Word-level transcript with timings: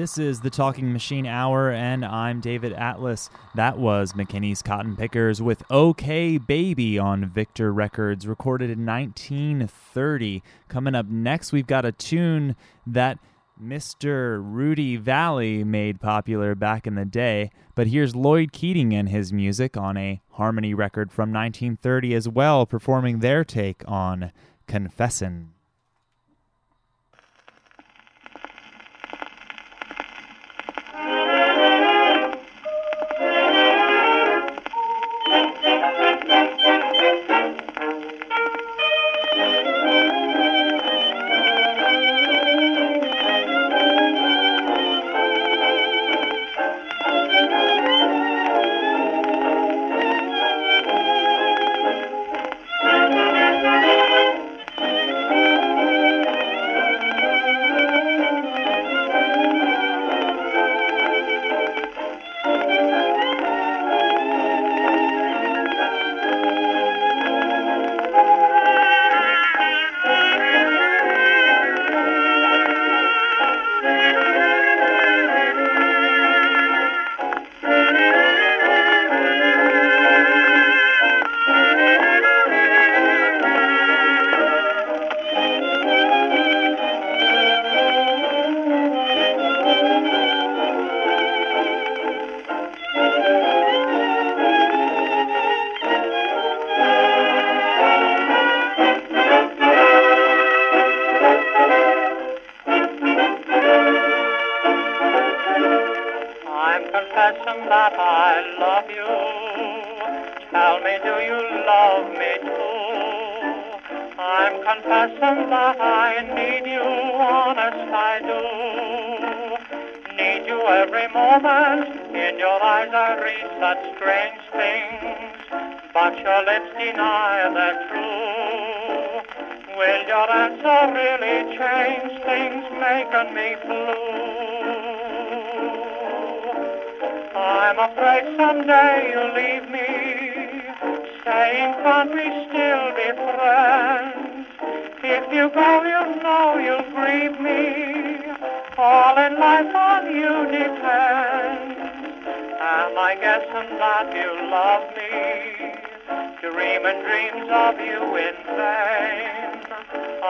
This 0.00 0.16
is 0.16 0.40
the 0.40 0.48
Talking 0.48 0.94
Machine 0.94 1.26
Hour, 1.26 1.70
and 1.70 2.06
I'm 2.06 2.40
David 2.40 2.72
Atlas. 2.72 3.28
That 3.54 3.76
was 3.76 4.14
McKinney's 4.14 4.62
Cotton 4.62 4.96
Pickers 4.96 5.42
with 5.42 5.62
OK 5.68 6.38
Baby 6.38 6.98
on 6.98 7.26
Victor 7.26 7.70
Records, 7.70 8.26
recorded 8.26 8.70
in 8.70 8.86
1930. 8.86 10.42
Coming 10.68 10.94
up 10.94 11.04
next, 11.04 11.52
we've 11.52 11.66
got 11.66 11.84
a 11.84 11.92
tune 11.92 12.56
that 12.86 13.18
Mr. 13.62 14.40
Rudy 14.42 14.96
Vallée 14.96 15.66
made 15.66 16.00
popular 16.00 16.54
back 16.54 16.86
in 16.86 16.94
the 16.94 17.04
day, 17.04 17.50
but 17.74 17.88
here's 17.88 18.16
Lloyd 18.16 18.52
Keating 18.52 18.94
and 18.94 19.10
his 19.10 19.34
music 19.34 19.76
on 19.76 19.98
a 19.98 20.22
Harmony 20.30 20.72
record 20.72 21.12
from 21.12 21.30
1930 21.30 22.14
as 22.14 22.26
well, 22.26 22.64
performing 22.64 23.18
their 23.18 23.44
take 23.44 23.82
on 23.86 24.32
Confessin'. 24.66 25.50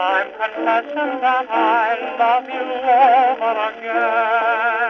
I'm 0.01 0.31
confessing 0.31 1.21
that 1.21 1.45
I 1.47 1.93
love 2.17 2.49
you 2.49 2.65
over 3.37 3.53
again. 3.69 4.80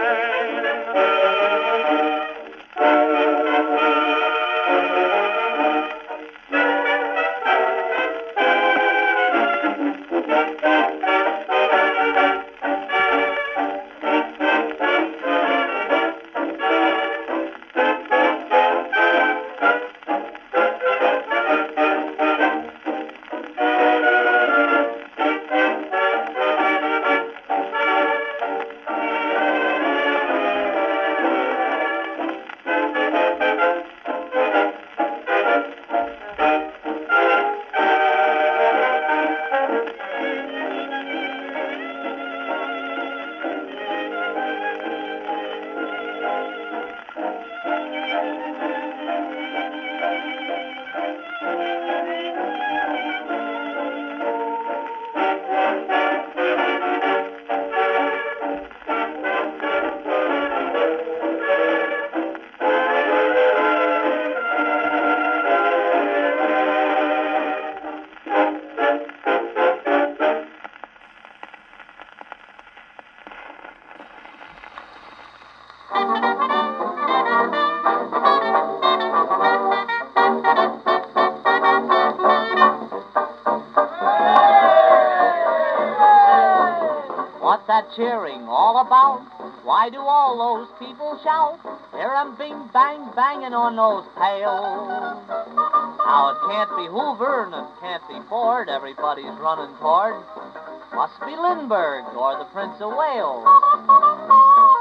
Or 102.79 102.93
a 102.93 102.95
whale. 102.95 103.43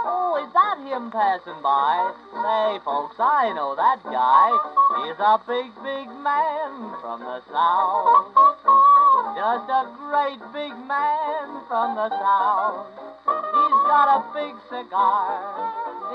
Oh, 0.06 0.38
is 0.38 0.52
that 0.52 0.78
him 0.86 1.10
passing 1.10 1.58
by? 1.62 2.12
Say, 2.30 2.78
folks, 2.84 3.16
I 3.18 3.50
know 3.56 3.74
that 3.74 3.98
guy. 4.04 4.54
He's 5.02 5.18
a 5.18 5.40
big, 5.42 5.74
big 5.82 6.06
man 6.22 6.94
from 7.02 7.20
the 7.26 7.42
South. 7.50 8.30
Just 9.34 9.66
a 9.66 9.82
great 9.98 10.38
big 10.52 10.74
man 10.86 11.64
from 11.66 11.96
the 11.96 12.10
South. 12.14 12.86
He's 13.26 13.80
got 13.90 14.06
a 14.06 14.20
big 14.34 14.54
cigar 14.70 15.40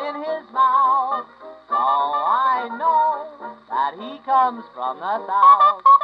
in 0.08 0.16
his 0.24 0.46
mouth. 0.54 1.28
So 1.68 1.76
I 1.76 2.70
know 2.78 3.52
that 3.68 4.00
he 4.00 4.20
comes 4.24 4.64
from 4.74 5.00
the 5.00 5.18
South. 5.28 5.95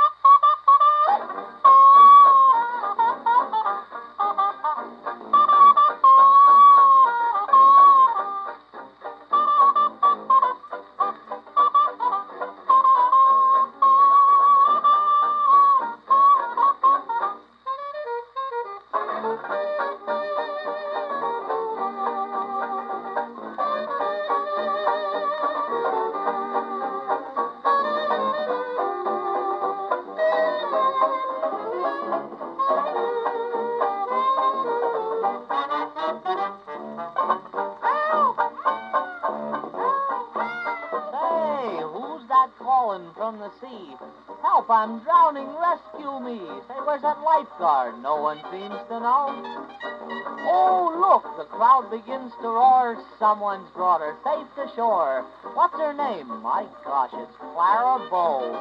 Oh, 49.44 50.94
look, 51.00 51.38
the 51.38 51.46
crowd 51.46 51.90
begins 51.90 52.32
to 52.42 52.48
roar. 52.48 52.98
Someone's 53.18 53.70
brought 53.74 54.02
her 54.02 54.18
safe 54.24 54.48
to 54.56 54.76
shore. 54.76 55.26
What's 55.54 55.74
her 55.76 55.94
name? 55.94 56.28
My 56.42 56.66
gosh, 56.84 57.12
it's 57.14 57.36
Clara 57.38 58.10
Bow. 58.10 58.54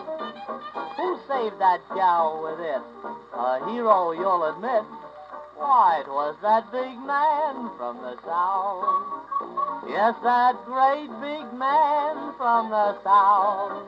Who 0.96 1.18
saved 1.28 1.58
that 1.60 1.80
gal 1.94 2.42
with 2.42 2.60
it? 2.60 2.82
A 3.34 3.70
hero, 3.70 4.12
you'll 4.12 4.44
admit. 4.44 4.84
Why, 5.56 6.00
it 6.00 6.08
was 6.08 6.37
that 6.42 6.70
big 6.72 6.96
man 7.04 7.70
from 7.76 8.00
the 8.00 8.16
South. 8.25 9.20
Yes, 9.88 10.14
that 10.22 10.56
great 10.64 11.08
big 11.20 11.52
man 11.52 12.32
from 12.37 12.70
the 12.70 12.96
South. 13.02 13.84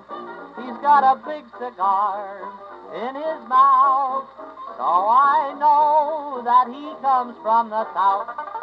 He's 0.57 0.77
got 0.83 1.05
a 1.05 1.17
big 1.25 1.45
cigar 1.59 2.72
in 2.95 3.15
his 3.17 3.49
mouth. 3.49 4.29
So 4.77 4.85
I 4.85 5.55
know 5.59 6.43
that 6.45 6.69
he 6.69 6.93
comes 7.01 7.35
from 7.43 7.71
the 7.71 7.85
South. 7.95 8.62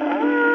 Oh. 0.00 0.51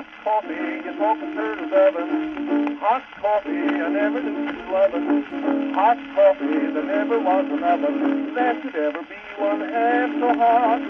Hot 0.00 0.08
coffee, 0.24 0.54
you 0.54 0.96
talk 0.96 1.18
a 1.18 1.34
turtle 1.34 1.74
oven. 1.74 2.78
Hot 2.78 3.02
coffee, 3.20 3.50
I 3.50 3.88
never 3.90 4.22
knew 4.22 4.46
you 4.48 4.72
loving. 4.72 5.74
Hot 5.74 5.98
coffee, 6.14 6.72
there 6.72 6.84
never 6.84 7.18
was 7.18 7.44
an 7.44 7.62
oven 7.62 8.32
that 8.32 8.62
could 8.62 8.76
ever 8.76 9.02
be 9.02 9.16
one 9.36 9.60
half 9.60 10.10
so 10.18 10.28
hot. 10.40 10.80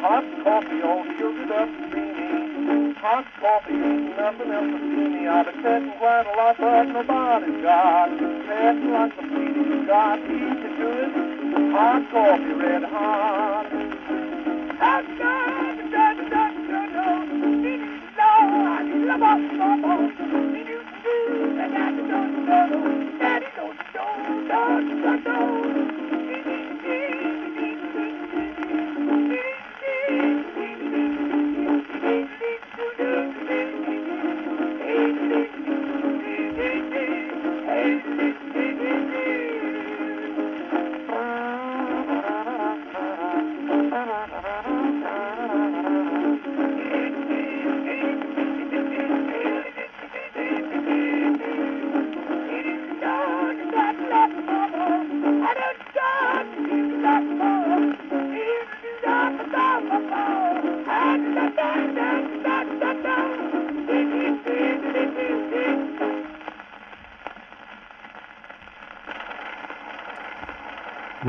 Hot 0.00 0.24
coffee, 0.44 0.80
all 0.80 1.04
sugared 1.18 1.50
up 1.50 1.68
and 1.68 1.92
creamy. 1.92 2.94
Hot 3.04 3.26
coffee, 3.38 3.76
nothing 3.76 4.50
else 4.50 4.70
to 4.72 4.78
see 4.80 5.08
me. 5.12 5.28
I've 5.28 5.52
been 5.52 5.62
betting 5.62 5.92
quite 5.98 6.24
a 6.24 6.32
lot, 6.34 6.56
but 6.56 6.84
nobody's 6.84 7.60
got. 7.60 8.18
Betting 8.48 8.92
like 8.92 9.14
the 9.14 9.22
feeling 9.28 9.84
got. 9.84 10.18
Eat 10.20 10.56
the 10.62 10.70
good. 10.80 11.72
Hot 11.72 12.10
coffee, 12.10 12.52
red 12.54 12.84
hot. 12.84 13.66
Hot 14.80 15.04
coffee, 15.20 15.90
da 15.90 16.14
da 16.14 16.28
da. 16.30 16.71
Daddy 21.72 21.96
don't 22.08 22.46
know, 22.46 23.18
daddy 23.18 23.46
don't 23.56 23.78
do. 23.92 24.48
Daddy, 24.48 25.00
don't 25.02 25.24
know. 25.24 25.91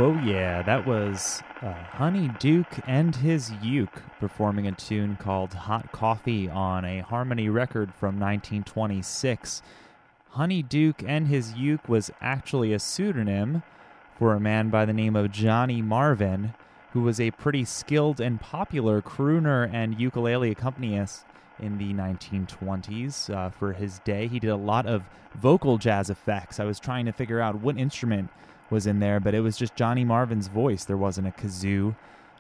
Whoa, 0.04 0.20
yeah, 0.22 0.62
that 0.64 0.86
was 0.86 1.42
uh, 1.62 1.72
Honey 1.72 2.30
Duke 2.38 2.78
and 2.86 3.16
his 3.16 3.54
uke 3.62 4.02
performing 4.20 4.68
a 4.68 4.74
tune 4.74 5.16
called 5.16 5.54
Hot 5.54 5.94
Coffee 5.94 6.50
on 6.50 6.84
a 6.84 7.00
Harmony 7.00 7.48
record 7.48 7.94
from 7.96 8.20
1926. 8.20 9.62
Honey 10.32 10.62
Duke 10.62 11.02
and 11.08 11.30
his 11.30 11.54
uke 11.54 11.88
was 11.88 12.12
actually 12.20 12.74
a 12.74 12.80
pseudonym 12.80 13.64
for 14.20 14.34
a 14.34 14.42
man 14.42 14.70
by 14.70 14.84
the 14.84 14.92
name 14.92 15.16
of 15.16 15.32
Johnny 15.32 15.82
Marvin, 15.82 16.54
who 16.92 17.00
was 17.04 17.22
a 17.22 17.32
pretty 17.32 17.64
skilled 17.64 18.20
and 18.20 18.42
popular 18.42 19.02
crooner 19.02 19.74
and 19.74 20.02
ukulele 20.02 20.52
accompanist 20.52 21.24
in 21.60 21.78
the 21.78 21.94
1920s 21.94 23.34
uh, 23.34 23.50
for 23.52 23.72
his 23.72 24.00
day. 24.00 24.28
He 24.28 24.42
did 24.42 24.50
a 24.50 24.58
lot 24.58 24.86
of 24.86 25.04
vocal 25.34 25.78
jazz 25.78 26.10
effects. 26.10 26.60
I 26.60 26.66
was 26.66 26.78
trying 26.78 27.06
to 27.06 27.14
figure 27.14 27.40
out 27.40 27.62
what 27.62 27.78
instrument 27.78 28.32
was 28.74 28.86
in 28.86 29.00
there, 29.00 29.20
but 29.20 29.34
it 29.34 29.40
was 29.40 29.56
just 29.56 29.76
Johnny 29.76 30.04
Marvin's 30.04 30.48
voice. 30.48 30.84
There 30.84 30.98
wasn't 30.98 31.28
a 31.28 31.32
kazoo 31.32 31.96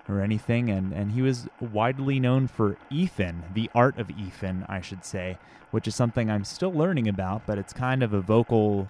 or 0.10 0.20
anything, 0.20 0.70
and, 0.70 0.92
and 0.92 1.14
he 1.14 1.22
was 1.22 1.48
widely 1.62 2.20
known 2.20 2.48
for 2.48 2.78
eephing, 2.92 3.54
the 3.54 3.70
art 3.74 3.98
of 3.98 4.08
eephing, 4.10 4.66
I 4.68 4.82
should 4.82 5.06
say, 5.06 5.38
which 5.72 5.88
is 5.88 5.96
something 5.96 6.30
I'm 6.30 6.44
still 6.44 6.74
learning 6.74 7.08
about, 7.08 7.46
but 7.46 7.58
it's 7.58 7.72
kind 7.72 8.04
of 8.04 8.14
a 8.14 8.20
vocal 8.20 8.90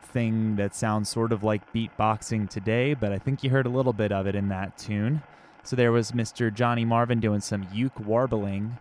thing 0.00 0.54
that 0.56 0.74
sounds 0.74 1.08
sort 1.08 1.32
of 1.32 1.42
like 1.42 1.72
beatboxing 1.72 2.48
today, 2.48 2.94
but 2.94 3.10
I 3.10 3.18
think 3.18 3.42
you 3.42 3.50
heard 3.50 3.66
a 3.66 3.70
little 3.70 3.92
bit 3.92 4.12
of 4.12 4.28
it 4.28 4.36
in 4.36 4.48
that 4.50 4.78
tune. 4.78 5.22
So 5.64 5.74
there 5.74 5.90
was 5.90 6.12
Mr. 6.12 6.54
Johnny 6.54 6.84
Marvin 6.84 7.18
doing 7.18 7.40
some 7.40 7.66
uke 7.72 7.98
warbling 7.98 8.78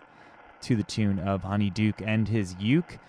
to 0.62 0.76
the 0.76 0.84
tune 0.84 1.18
of 1.20 1.44
Honey 1.44 1.70
Duke 1.70 2.02
and 2.06 2.28
his 2.28 2.56
uke. 2.60 3.00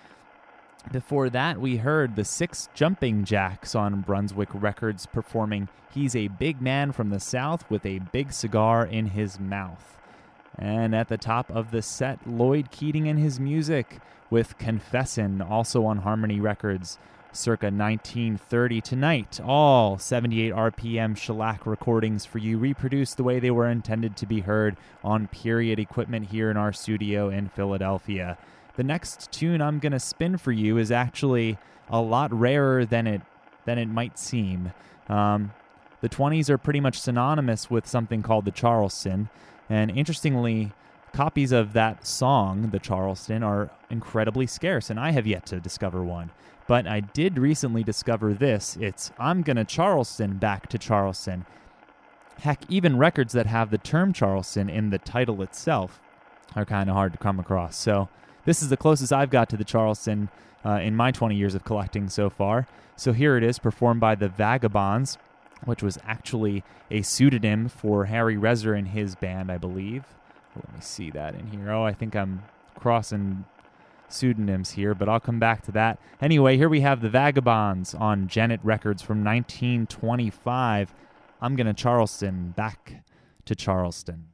Before 0.92 1.30
that, 1.30 1.60
we 1.60 1.78
heard 1.78 2.14
the 2.14 2.24
Six 2.24 2.68
Jumping 2.74 3.24
Jacks 3.24 3.74
on 3.74 4.02
Brunswick 4.02 4.50
Records 4.52 5.06
performing 5.06 5.68
He's 5.90 6.14
a 6.14 6.28
Big 6.28 6.60
Man 6.60 6.92
from 6.92 7.10
the 7.10 7.20
South 7.20 7.68
with 7.70 7.86
a 7.86 8.00
Big 8.00 8.32
Cigar 8.32 8.84
in 8.84 9.06
His 9.06 9.40
Mouth. 9.40 9.98
And 10.56 10.94
at 10.94 11.08
the 11.08 11.16
top 11.16 11.50
of 11.50 11.70
the 11.70 11.82
set, 11.82 12.26
Lloyd 12.26 12.70
Keating 12.70 13.08
and 13.08 13.18
his 13.18 13.40
music 13.40 13.98
with 14.30 14.58
Confessin', 14.58 15.40
also 15.40 15.84
on 15.84 15.98
Harmony 15.98 16.40
Records, 16.40 16.98
circa 17.32 17.66
1930. 17.66 18.80
Tonight, 18.80 19.40
all 19.44 19.98
78 19.98 20.52
RPM 20.52 21.16
shellac 21.16 21.66
recordings 21.66 22.24
for 22.24 22.38
you, 22.38 22.58
reproduced 22.58 23.16
the 23.16 23.24
way 23.24 23.40
they 23.40 23.50
were 23.50 23.68
intended 23.68 24.16
to 24.16 24.26
be 24.26 24.40
heard 24.40 24.76
on 25.02 25.28
period 25.28 25.78
equipment 25.78 26.26
here 26.26 26.50
in 26.50 26.56
our 26.56 26.72
studio 26.72 27.30
in 27.30 27.48
Philadelphia. 27.48 28.38
The 28.76 28.84
next 28.84 29.30
tune 29.30 29.60
I'm 29.60 29.78
going 29.78 29.92
to 29.92 30.00
spin 30.00 30.36
for 30.36 30.52
you 30.52 30.78
is 30.78 30.90
actually 30.90 31.58
a 31.88 32.00
lot 32.00 32.32
rarer 32.32 32.84
than 32.84 33.06
it 33.06 33.22
than 33.64 33.78
it 33.78 33.88
might 33.88 34.18
seem. 34.18 34.72
Um, 35.08 35.52
the 36.00 36.08
20s 36.08 36.50
are 36.50 36.58
pretty 36.58 36.80
much 36.80 37.00
synonymous 37.00 37.70
with 37.70 37.86
something 37.86 38.22
called 38.22 38.44
the 38.44 38.50
Charleston, 38.50 39.30
and 39.70 39.90
interestingly, 39.90 40.72
copies 41.14 41.50
of 41.50 41.72
that 41.72 42.06
song, 42.06 42.70
the 42.70 42.78
Charleston, 42.78 43.42
are 43.42 43.70
incredibly 43.88 44.46
scarce, 44.46 44.90
and 44.90 45.00
I 45.00 45.12
have 45.12 45.26
yet 45.26 45.46
to 45.46 45.60
discover 45.60 46.04
one. 46.04 46.30
But 46.66 46.86
I 46.86 47.00
did 47.00 47.38
recently 47.38 47.82
discover 47.82 48.34
this. 48.34 48.76
It's 48.80 49.12
I'm 49.18 49.42
Gonna 49.42 49.64
Charleston 49.64 50.38
Back 50.38 50.68
to 50.68 50.78
Charleston. 50.78 51.46
Heck, 52.40 52.68
even 52.68 52.98
records 52.98 53.32
that 53.32 53.46
have 53.46 53.70
the 53.70 53.78
term 53.78 54.12
Charleston 54.12 54.68
in 54.68 54.90
the 54.90 54.98
title 54.98 55.40
itself 55.42 56.00
are 56.56 56.64
kind 56.64 56.90
of 56.90 56.96
hard 56.96 57.12
to 57.12 57.18
come 57.18 57.38
across. 57.38 57.76
So 57.76 58.08
this 58.44 58.62
is 58.62 58.68
the 58.68 58.76
closest 58.76 59.12
I've 59.12 59.30
got 59.30 59.48
to 59.50 59.56
the 59.56 59.64
Charleston 59.64 60.28
uh, 60.64 60.80
in 60.82 60.94
my 60.96 61.10
20 61.10 61.34
years 61.34 61.54
of 61.54 61.64
collecting 61.64 62.08
so 62.08 62.30
far. 62.30 62.66
So 62.96 63.12
here 63.12 63.36
it 63.36 63.42
is, 63.42 63.58
performed 63.58 64.00
by 64.00 64.14
the 64.14 64.28
Vagabonds, 64.28 65.18
which 65.64 65.82
was 65.82 65.98
actually 66.04 66.62
a 66.90 67.02
pseudonym 67.02 67.68
for 67.68 68.06
Harry 68.06 68.36
Reser 68.36 68.76
and 68.76 68.88
his 68.88 69.14
band, 69.14 69.50
I 69.50 69.58
believe. 69.58 70.04
Let 70.54 70.72
me 70.72 70.80
see 70.80 71.10
that 71.10 71.34
in 71.34 71.48
here. 71.48 71.70
Oh, 71.70 71.84
I 71.84 71.92
think 71.92 72.14
I'm 72.14 72.42
crossing 72.78 73.44
pseudonyms 74.08 74.72
here, 74.72 74.94
but 74.94 75.08
I'll 75.08 75.20
come 75.20 75.40
back 75.40 75.62
to 75.62 75.72
that. 75.72 75.98
Anyway, 76.20 76.56
here 76.56 76.68
we 76.68 76.82
have 76.82 77.00
the 77.00 77.10
Vagabonds 77.10 77.94
on 77.94 78.28
Gennett 78.28 78.60
Records 78.62 79.02
from 79.02 79.24
1925. 79.24 80.94
I'm 81.40 81.56
going 81.56 81.66
to 81.66 81.74
Charleston, 81.74 82.50
back 82.56 83.04
to 83.44 83.54
Charleston. 83.54 84.28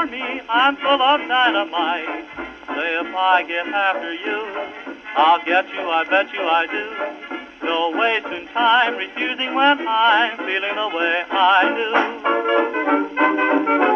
for 0.00 0.06
me. 0.06 0.40
I'm 0.48 0.76
full 0.76 1.02
of 1.02 1.20
dynamite. 1.28 2.26
Say 2.68 3.00
if 3.00 3.14
I 3.14 3.44
get 3.46 3.66
after 3.66 4.14
you, 4.14 4.46
I'll 5.16 5.44
get 5.44 5.68
you, 5.74 5.80
I 5.80 6.04
bet 6.04 6.32
you 6.32 6.40
I 6.40 6.66
do. 6.66 7.66
No 7.66 7.90
wasting 7.98 8.46
time 8.48 8.96
refusing 8.96 9.54
when 9.54 9.86
I'm 9.86 10.38
feeling 10.38 10.74
the 10.74 10.88
way 10.96 11.24
I 11.30 11.74
do. 13.84 13.89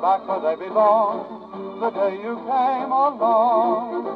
back 0.00 0.26
where 0.26 0.40
they 0.40 0.56
belong, 0.56 1.78
the 1.80 1.90
day 1.90 2.16
you 2.24 2.36
came 2.48 2.90
along. 2.90 4.08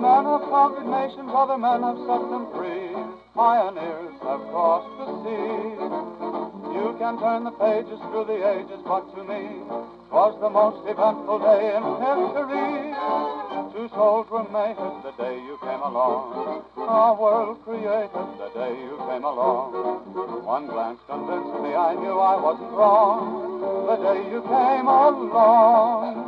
Men 0.00 0.24
have 0.24 0.48
conquered 0.48 0.88
nations, 0.88 1.30
other 1.34 1.58
men 1.58 1.82
have 1.84 2.00
set 2.08 2.22
them 2.32 2.48
free. 2.56 2.96
Pioneers 3.34 4.16
have 4.24 4.40
crossed 4.48 4.88
the 4.96 5.08
sea. 5.20 5.76
You 6.72 6.96
can 6.98 7.20
turn 7.20 7.44
the 7.44 7.52
pages 7.60 8.00
through 8.08 8.24
the 8.24 8.40
ages, 8.40 8.80
but 8.88 9.04
to 9.14 9.24
me, 9.24 9.60
was 10.22 10.38
the 10.38 10.50
most 10.50 10.86
eventful 10.86 11.42
day 11.42 11.74
in 11.74 11.82
history. 11.98 12.94
Two 13.74 13.90
souls 13.90 14.30
were 14.30 14.46
mated 14.54 15.02
the 15.02 15.10
day 15.18 15.34
you 15.34 15.58
came 15.58 15.82
along. 15.82 16.62
Our 16.78 17.18
world 17.18 17.58
created 17.64 18.28
the 18.38 18.46
day 18.54 18.70
you 18.86 19.02
came 19.10 19.24
along. 19.26 19.74
One 20.46 20.68
glance 20.68 21.00
convinced 21.10 21.58
me 21.58 21.74
I 21.74 21.98
knew 21.98 22.20
I 22.22 22.38
wasn't 22.38 22.70
wrong 22.70 23.66
the 23.90 23.96
day 23.98 24.30
you 24.30 24.42
came 24.46 24.86
along. 24.86 26.22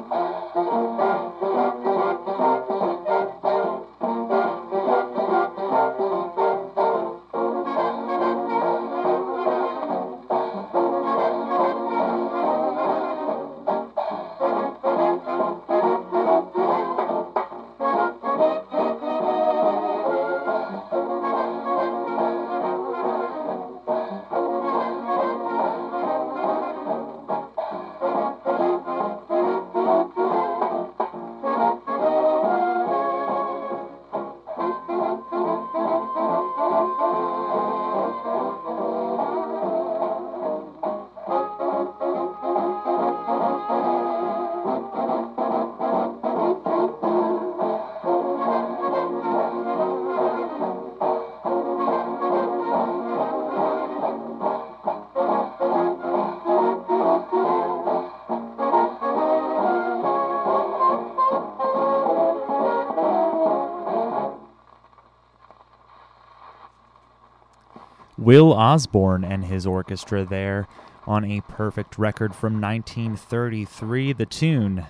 Will 68.34 68.52
Osborne 68.52 69.22
and 69.22 69.44
his 69.44 69.64
orchestra 69.64 70.24
there 70.24 70.66
on 71.06 71.24
a 71.24 71.40
perfect 71.42 71.96
record 71.96 72.34
from 72.34 72.60
1933, 72.60 74.12
the 74.12 74.26
tune 74.26 74.86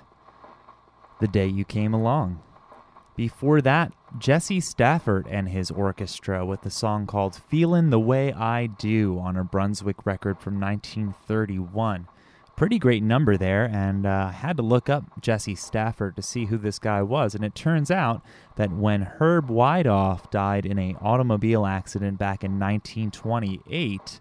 The 1.20 1.28
Day 1.28 1.48
You 1.48 1.66
Came 1.66 1.92
Along. 1.92 2.40
Before 3.16 3.60
that, 3.60 3.92
Jesse 4.16 4.60
Stafford 4.60 5.26
and 5.28 5.50
his 5.50 5.70
orchestra 5.70 6.46
with 6.46 6.62
the 6.62 6.70
song 6.70 7.06
called 7.06 7.34
Feelin' 7.34 7.90
the 7.90 8.00
Way 8.00 8.32
I 8.32 8.64
Do 8.64 9.18
on 9.18 9.36
a 9.36 9.44
Brunswick 9.44 10.06
record 10.06 10.38
from 10.38 10.58
1931 10.58 12.08
pretty 12.56 12.78
great 12.78 13.02
number 13.02 13.36
there, 13.36 13.64
and 13.64 14.06
uh, 14.06 14.30
had 14.30 14.56
to 14.56 14.62
look 14.62 14.88
up 14.88 15.20
Jesse 15.20 15.54
Stafford 15.54 16.16
to 16.16 16.22
see 16.22 16.46
who 16.46 16.58
this 16.58 16.78
guy 16.78 17.02
was. 17.02 17.34
And 17.34 17.44
it 17.44 17.54
turns 17.54 17.90
out 17.90 18.22
that 18.56 18.72
when 18.72 19.02
Herb 19.02 19.48
Wiedoeft 19.48 20.30
died 20.30 20.64
in 20.66 20.78
an 20.78 20.96
automobile 21.00 21.66
accident 21.66 22.18
back 22.18 22.44
in 22.44 22.58
1928, 22.58 24.20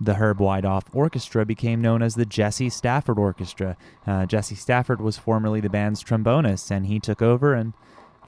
the 0.00 0.14
Herb 0.14 0.38
Wiedoeft 0.38 0.88
Orchestra 0.92 1.44
became 1.44 1.82
known 1.82 2.02
as 2.02 2.14
the 2.14 2.26
Jesse 2.26 2.70
Stafford 2.70 3.18
Orchestra. 3.18 3.76
Uh, 4.06 4.26
Jesse 4.26 4.54
Stafford 4.54 5.00
was 5.00 5.18
formerly 5.18 5.60
the 5.60 5.68
band's 5.68 6.02
trombonist, 6.02 6.70
and 6.70 6.86
he 6.86 6.98
took 6.98 7.20
over 7.20 7.54
and 7.54 7.74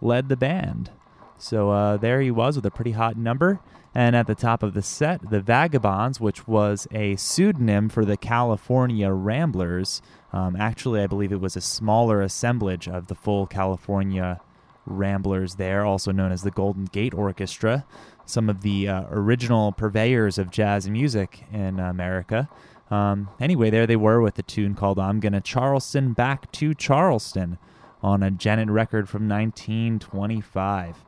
led 0.01 0.29
the 0.29 0.37
band. 0.37 0.91
So 1.39 1.71
uh, 1.71 1.97
there 1.97 2.21
he 2.21 2.31
was 2.31 2.57
with 2.57 2.67
a 2.67 2.71
pretty 2.71 2.93
hot 2.93 3.17
number. 3.17 3.61
And 3.95 4.17
at 4.17 4.27
the 4.27 4.35
top 4.35 4.63
of 4.63 4.73
the 4.73 4.83
set, 4.83 5.31
the 5.31 5.41
Vagabonds, 5.41 6.19
which 6.19 6.49
was 6.49 6.89
a 6.93 7.17
pseudonym 7.17 7.91
for 7.91 8.05
the 8.05 8.17
California 8.17 9.11
Ramblers. 9.13 10.01
Um, 10.33 10.57
actually, 10.57 11.03
I 11.03 11.07
believe 11.07 11.31
it 11.31 11.41
was 11.41 11.57
a 11.57 11.61
smaller 11.61 12.23
assemblage 12.23 12.89
of 12.89 13.09
the 13.09 13.15
full 13.15 13.47
California 13.47 14.41
Ramblers 14.87 15.57
there, 15.57 15.85
also 15.85 16.11
known 16.11 16.33
as 16.33 16.43
the 16.43 16.51
Golden 16.51 16.87
Gate 16.87 17.13
Orchestra, 17.13 17.85
some 18.25 18.49
of 18.49 18.63
the 18.63 18.89
uh, 18.89 19.05
original 19.11 19.73
purveyors 19.73 20.39
of 20.39 20.51
jazz 20.51 20.89
music 20.89 21.45
in 21.53 21.79
America. 21.79 22.49
Um, 22.91 23.29
anyway, 23.41 23.71
there 23.71 23.87
they 23.87 23.97
were 23.97 24.21
with 24.21 24.39
a 24.39 24.43
tune 24.43 24.75
called 24.75 24.99
I'm 24.99 25.21
Gonna 25.21 25.41
Charleston 25.41 26.15
Back 26.15 26.51
to 26.53 26.75
Charleston 26.75 27.59
on 28.03 28.23
a 28.23 28.31
Gennett 28.31 28.71
record 28.71 29.09
from 29.09 29.29
1925. 29.29 31.05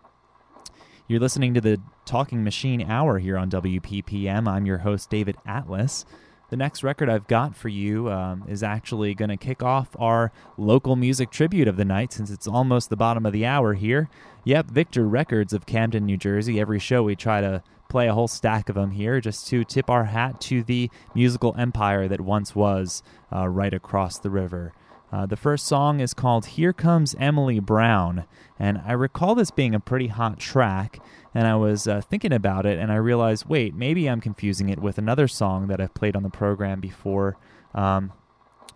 You're 1.06 1.20
listening 1.20 1.52
to 1.52 1.60
the 1.60 1.82
Talking 2.06 2.42
Machine 2.44 2.80
Hour 2.80 3.18
here 3.18 3.36
on 3.36 3.50
WPPM. 3.50 4.48
I'm 4.48 4.64
your 4.64 4.78
host, 4.78 5.10
David 5.10 5.36
Atlas. 5.44 6.06
The 6.48 6.56
next 6.56 6.82
record 6.82 7.10
I've 7.10 7.26
got 7.26 7.54
for 7.54 7.68
you 7.68 8.10
um, 8.10 8.44
is 8.48 8.62
actually 8.62 9.14
going 9.14 9.28
to 9.28 9.36
kick 9.36 9.62
off 9.62 9.88
our 9.98 10.32
local 10.56 10.96
music 10.96 11.30
tribute 11.30 11.68
of 11.68 11.76
the 11.76 11.84
night 11.84 12.14
since 12.14 12.30
it's 12.30 12.46
almost 12.46 12.88
the 12.88 12.96
bottom 12.96 13.26
of 13.26 13.34
the 13.34 13.44
hour 13.44 13.74
here. 13.74 14.08
Yep, 14.44 14.70
Victor 14.70 15.06
Records 15.06 15.52
of 15.52 15.66
Camden, 15.66 16.06
New 16.06 16.16
Jersey. 16.16 16.58
Every 16.58 16.78
show 16.78 17.02
we 17.02 17.16
try 17.16 17.42
to 17.42 17.62
play 17.90 18.08
a 18.08 18.14
whole 18.14 18.26
stack 18.26 18.70
of 18.70 18.74
them 18.74 18.92
here 18.92 19.20
just 19.20 19.46
to 19.48 19.62
tip 19.62 19.90
our 19.90 20.04
hat 20.04 20.40
to 20.40 20.62
the 20.62 20.90
musical 21.14 21.54
empire 21.58 22.08
that 22.08 22.22
once 22.22 22.54
was 22.54 23.02
uh, 23.30 23.46
right 23.46 23.74
across 23.74 24.18
the 24.18 24.30
river. 24.30 24.72
Uh, 25.14 25.26
the 25.26 25.36
first 25.36 25.64
song 25.64 26.00
is 26.00 26.12
called 26.12 26.44
Here 26.44 26.72
Comes 26.72 27.14
Emily 27.20 27.60
Brown, 27.60 28.24
and 28.58 28.82
I 28.84 28.94
recall 28.94 29.36
this 29.36 29.52
being 29.52 29.72
a 29.72 29.78
pretty 29.78 30.08
hot 30.08 30.40
track. 30.40 30.98
And 31.32 31.46
I 31.46 31.54
was 31.54 31.86
uh, 31.86 32.00
thinking 32.00 32.32
about 32.32 32.66
it, 32.66 32.80
and 32.80 32.90
I 32.90 32.96
realized, 32.96 33.46
wait, 33.46 33.76
maybe 33.76 34.10
I'm 34.10 34.20
confusing 34.20 34.70
it 34.70 34.80
with 34.80 34.98
another 34.98 35.28
song 35.28 35.68
that 35.68 35.80
I've 35.80 35.94
played 35.94 36.16
on 36.16 36.24
the 36.24 36.30
program 36.30 36.80
before 36.80 37.36
um, 37.76 38.12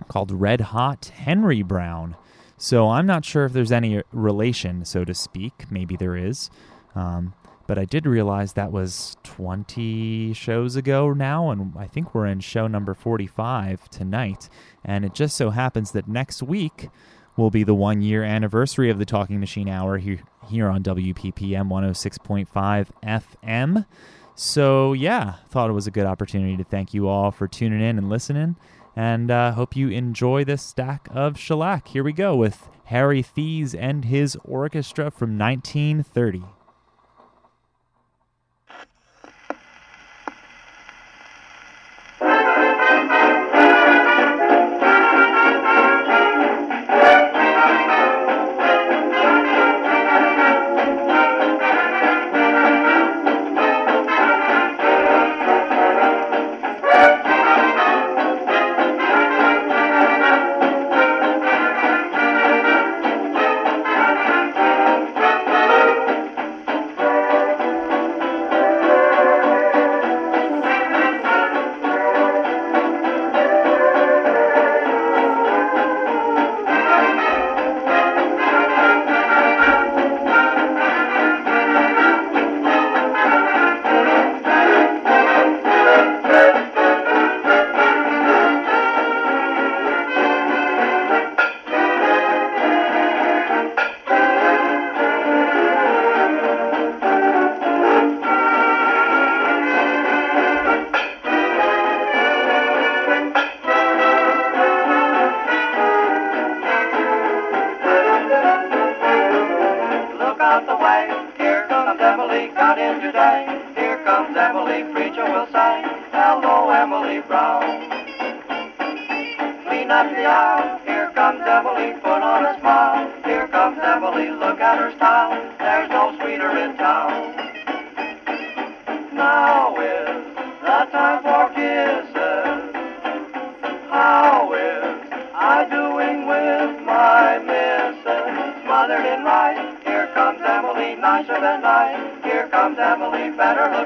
called 0.06 0.30
Red 0.30 0.60
Hot 0.60 1.06
Henry 1.06 1.64
Brown. 1.64 2.14
So 2.56 2.88
I'm 2.88 3.06
not 3.06 3.24
sure 3.24 3.44
if 3.44 3.52
there's 3.52 3.72
any 3.72 4.04
relation, 4.12 4.84
so 4.84 5.04
to 5.04 5.14
speak. 5.14 5.64
Maybe 5.72 5.96
there 5.96 6.16
is. 6.16 6.50
Um, 6.94 7.34
but 7.68 7.78
I 7.78 7.84
did 7.84 8.06
realize 8.06 8.54
that 8.54 8.72
was 8.72 9.14
20 9.24 10.32
shows 10.32 10.74
ago 10.74 11.12
now, 11.12 11.50
and 11.50 11.74
I 11.76 11.86
think 11.86 12.14
we're 12.14 12.26
in 12.26 12.40
show 12.40 12.66
number 12.66 12.94
45 12.94 13.90
tonight. 13.90 14.48
And 14.82 15.04
it 15.04 15.12
just 15.12 15.36
so 15.36 15.50
happens 15.50 15.92
that 15.92 16.08
next 16.08 16.42
week 16.42 16.88
will 17.36 17.50
be 17.50 17.62
the 17.64 17.74
one 17.74 18.00
year 18.00 18.24
anniversary 18.24 18.88
of 18.88 18.98
the 18.98 19.04
Talking 19.04 19.38
Machine 19.38 19.68
Hour 19.68 19.98
here, 19.98 20.20
here 20.48 20.68
on 20.70 20.82
WPPM 20.82 21.68
106.5 21.68 22.88
FM. 23.04 23.86
So, 24.34 24.94
yeah, 24.94 25.34
thought 25.50 25.68
it 25.68 25.74
was 25.74 25.86
a 25.86 25.90
good 25.92 26.06
opportunity 26.06 26.56
to 26.56 26.64
thank 26.64 26.94
you 26.94 27.06
all 27.06 27.30
for 27.30 27.46
tuning 27.46 27.82
in 27.82 27.98
and 27.98 28.08
listening. 28.08 28.56
And 28.96 29.30
uh, 29.30 29.52
hope 29.52 29.76
you 29.76 29.90
enjoy 29.90 30.42
this 30.42 30.62
stack 30.62 31.06
of 31.10 31.38
shellac. 31.38 31.88
Here 31.88 32.02
we 32.02 32.14
go 32.14 32.34
with 32.34 32.66
Harry 32.84 33.22
Thies 33.22 33.74
and 33.74 34.06
his 34.06 34.38
orchestra 34.42 35.10
from 35.10 35.36
1930. 35.36 36.44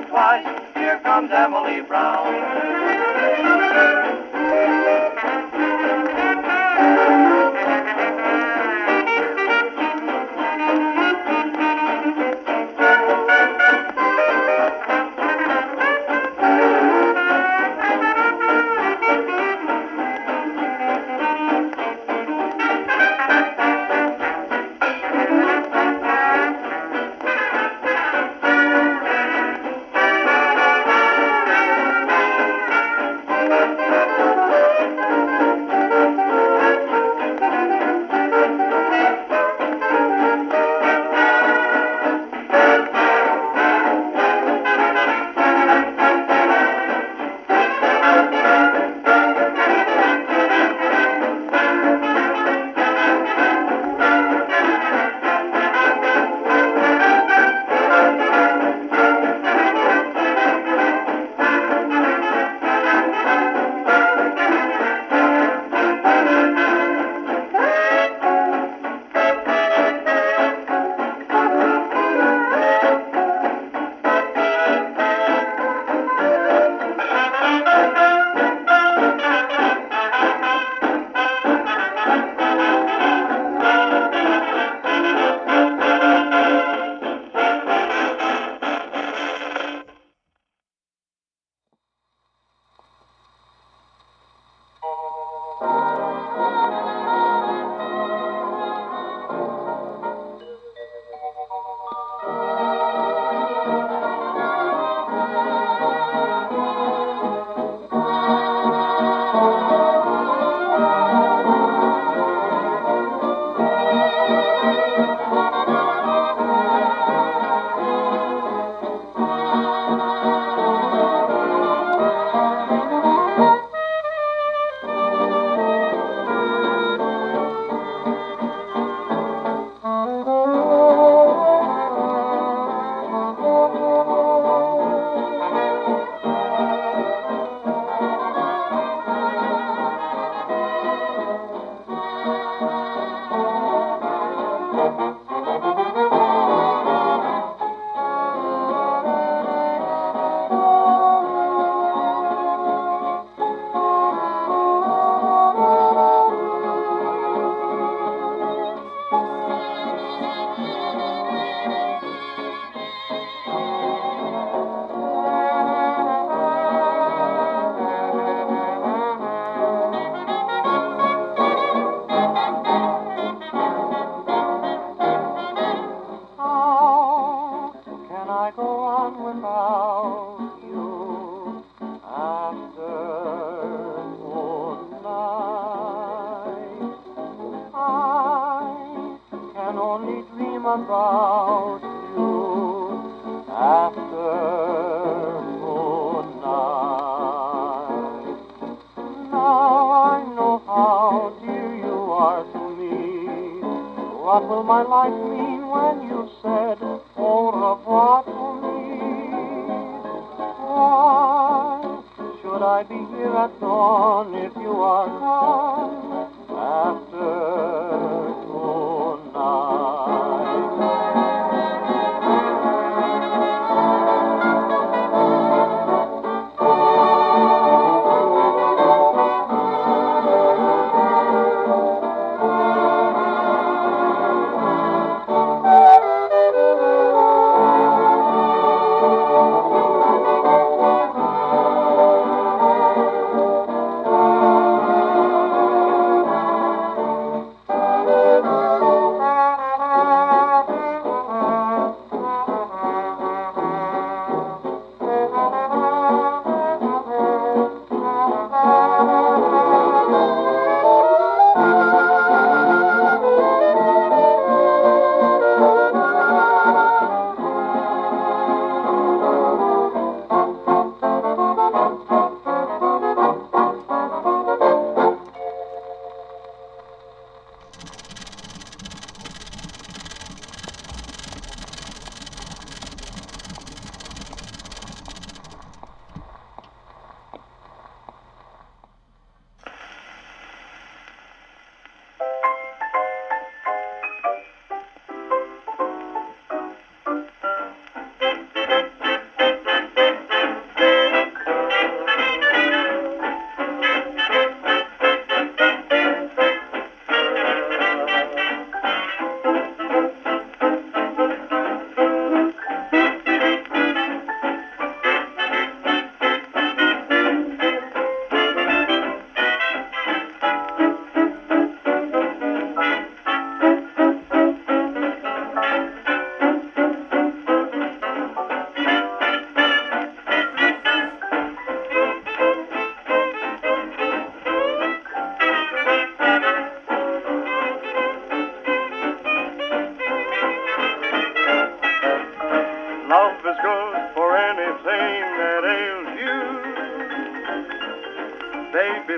Twice, 0.08 0.46
here 0.74 0.98
comes 1.00 1.30
Emily 1.30 1.80
Brown. 1.82 2.32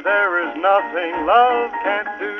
There 0.05 0.47
is 0.47 0.55
nothing 0.61 1.25
love 1.25 1.71
can't 1.83 2.09
do. 2.21 2.37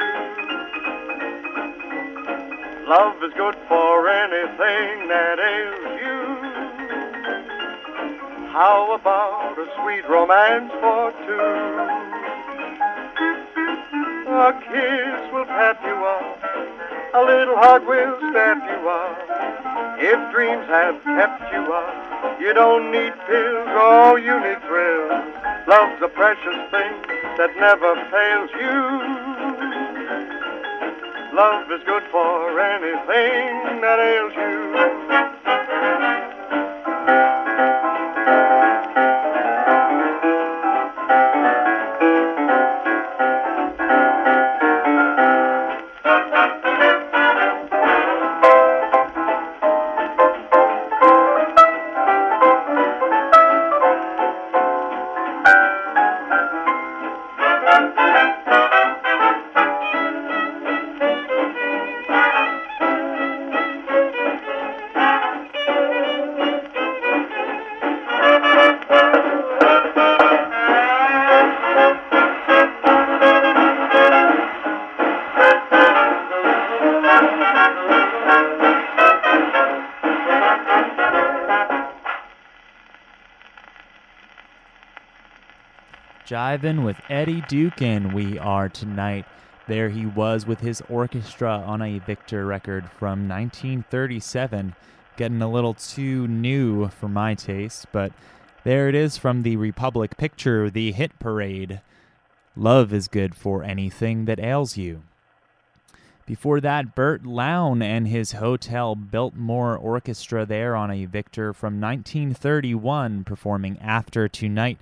Love 2.87 3.17
is 3.25 3.33
good 3.33 3.57
for 3.67 4.07
anything 4.07 5.09
that 5.09 5.39
ails 5.41 6.01
you. 6.05 6.21
How 8.53 8.93
about 8.93 9.59
a 9.59 9.67
sweet 9.81 10.07
romance 10.07 10.71
for 10.73 11.11
two? 11.25 11.41
A 14.29 14.53
kiss 14.69 15.33
will 15.33 15.47
pat 15.47 15.81
you 15.87 15.97
up, 16.05 16.39
a 17.15 17.23
little 17.25 17.57
hug 17.57 17.87
will 17.87 18.19
step 18.31 18.59
you 18.61 18.89
up. 18.91 19.17
If 19.99 20.33
dreams 20.35 20.67
have 20.67 21.03
kept 21.03 21.51
you 21.51 21.73
up, 21.73 22.39
you 22.39 22.53
don't 22.53 22.93
need 22.93 23.15
pills, 23.27 23.69
oh, 23.73 24.17
you 24.17 24.39
need 24.39 24.61
thrills. 24.69 25.25
Love's 25.67 26.03
a 26.03 26.09
precious 26.09 26.71
thing 26.71 27.14
that 27.37 27.57
never 27.57 27.95
fails 28.11 28.51
you. 28.55 29.35
Love 31.35 31.71
is 31.73 31.83
good 31.85 32.05
for 32.13 32.61
anything 32.61 33.81
that 33.81 33.99
ails 33.99 34.35
you. 34.37 35.04
With 86.55 87.01
Eddy 87.11 87.41
Duchin, 87.41 88.15
we 88.15 88.39
are 88.39 88.69
tonight. 88.69 89.27
There 89.67 89.89
he 89.89 90.07
was 90.07 90.47
with 90.47 90.61
his 90.61 90.81
orchestra 90.89 91.51
on 91.51 91.83
a 91.83 91.99
Victor 91.99 92.47
record 92.47 92.89
from 92.93 93.29
1937. 93.29 94.77
Getting 95.17 95.43
a 95.43 95.51
little 95.51 95.75
too 95.75 96.29
new 96.29 96.91
for 96.91 97.09
my 97.09 97.35
taste, 97.35 97.87
but 97.91 98.13
there 98.63 98.89
it 98.89 98.95
is 98.95 99.19
from 99.19 99.43
the 99.43 99.57
Republic 99.57 100.17
picture, 100.17 100.71
The 100.71 100.93
Hit 100.93 101.19
Parade. 101.19 101.81
Love 102.55 102.93
is 102.93 103.09
good 103.09 103.35
for 103.35 103.65
anything 103.65 104.27
that 104.27 104.39
ails 104.39 104.77
you. 104.77 105.03
Before 106.25 106.61
that, 106.61 106.95
Bert 106.95 107.27
Lown 107.27 107.83
and 107.83 108.07
his 108.07 108.31
Hotel 108.31 108.95
Biltmore 108.95 109.77
Orchestra 109.77 110.47
there 110.47 110.77
on 110.77 110.93
a 110.93 111.07
Victor 111.07 111.53
from 111.53 111.81
1931 111.81 113.25
performing 113.25 113.77
After 113.81 114.29
Tonight, 114.29 114.79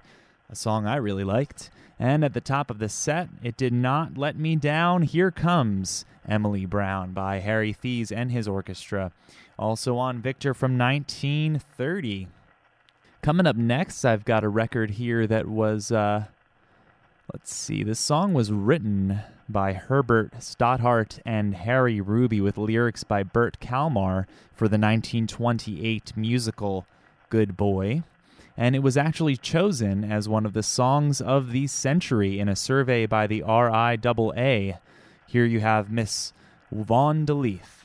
a 0.53 0.57
song 0.57 0.87
I 0.87 0.97
really 0.97 1.25
liked. 1.25 1.71
And 1.99 2.23
at 2.23 2.35
the 2.35 2.41
top 2.41 2.71
of 2.71 2.79
the 2.79 2.89
set, 2.89 3.29
it 3.43 3.57
did 3.57 3.73
not 3.73 4.19
let 4.19 4.37
me 4.37 4.55
down. 4.55 5.03
Here 5.03 5.31
comes 5.31 6.05
Emily 6.29 6.67
Brown 6.67 7.13
by 7.13 7.39
Harry 7.39 7.73
Thies 7.73 8.13
and 8.13 8.31
his 8.31 8.47
orchestra. 8.47 9.13
Also 9.59 9.97
on 9.97 10.21
Victor 10.21 10.53
from 10.53 10.77
1930. 10.77 12.29
Coming 13.23 13.47
up 13.47 13.57
next, 13.57 14.05
I've 14.05 14.25
got 14.25 14.45
a 14.45 14.49
record 14.49 14.91
here 14.91 15.27
that 15.27 15.47
was, 15.47 15.91
uh, 15.91 16.25
let's 17.33 17.55
see, 17.55 17.83
this 17.83 18.01
song 18.01 18.35
was 18.35 18.53
written 18.53 19.21
by 19.49 19.73
Herbert 19.73 20.43
Stothart 20.43 21.21
and 21.25 21.55
Harry 21.55 22.01
Ruby 22.01 22.41
with 22.41 22.59
lyrics 22.59 23.05
by 23.05 23.23
Bert 23.23 23.59
Kalmar 23.61 24.27
for 24.53 24.67
the 24.67 24.79
1928 24.79 26.17
musical 26.17 26.87
Good 27.31 27.57
Boy. 27.57 28.03
And 28.57 28.77
it 28.77 28.81
was 28.81 28.97
actually 28.97 29.37
chosen 29.37 30.05
as 30.05 30.29
one 30.29 30.45
of 30.45 30.53
the 30.53 30.63
songs 30.63 31.21
of 31.21 31.53
the 31.53 31.67
century 31.67 32.39
in 32.39 32.49
a 32.49 32.57
survey 32.57 33.07
by 33.07 33.27
the 33.27 33.43
RIAA. 33.43 34.79
Here 35.27 35.45
you 35.45 35.61
have 35.61 35.91
Miss 35.91 36.33
Vaughn 36.71 37.25
DeLeath. 37.27 37.79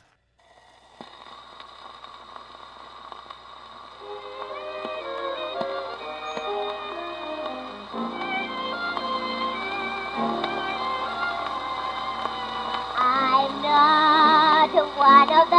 One 14.96 15.30
of 15.30 15.48
the 15.50 15.57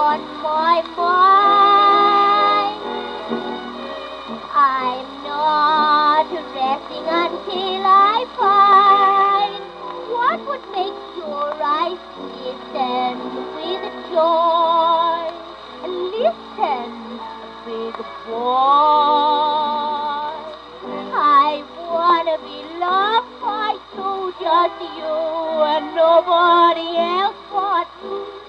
on 0.00 0.20
my 0.42 0.80
mind. 0.96 2.80
I'm 4.52 5.08
not 5.24 6.26
resting 6.56 7.06
until 7.20 7.82
I 7.84 8.24
find 8.40 9.62
what 10.12 10.38
would 10.48 10.64
make 10.72 10.98
your 11.20 11.52
eyes 11.62 12.00
listen 12.32 13.14
with 13.56 13.84
joy. 14.08 15.28
And 15.84 15.94
listen, 16.16 16.88
big 17.68 17.96
boy. 18.24 18.80
I 21.12 21.62
wanna 21.76 22.36
be 22.48 22.58
loved 22.80 23.32
by 23.44 23.76
you, 23.96 24.32
just 24.40 24.80
you 24.96 25.16
and 25.72 25.86
nobody 25.94 26.88
else 26.96 27.36
but 27.52 27.88
you. 28.02 28.39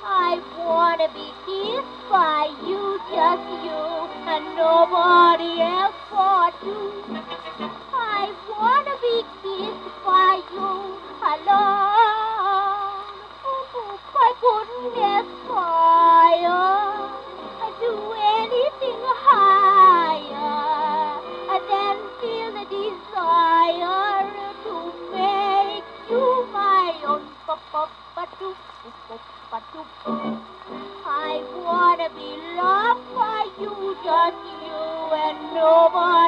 I 0.05 0.41
wanna 0.59 1.09
be 1.15 1.33
kissed 1.47 2.11
by 2.11 2.51
you, 2.67 2.99
just 3.15 3.49
you 3.65 3.83
and 4.27 4.57
nobody 4.57 5.61
else 5.61 5.98
be 32.15 32.31
loved 32.57 33.15
by 33.15 33.49
you, 33.61 33.97
just 34.05 34.37
you 34.65 35.15
and 35.15 35.55
nobody 35.55 36.28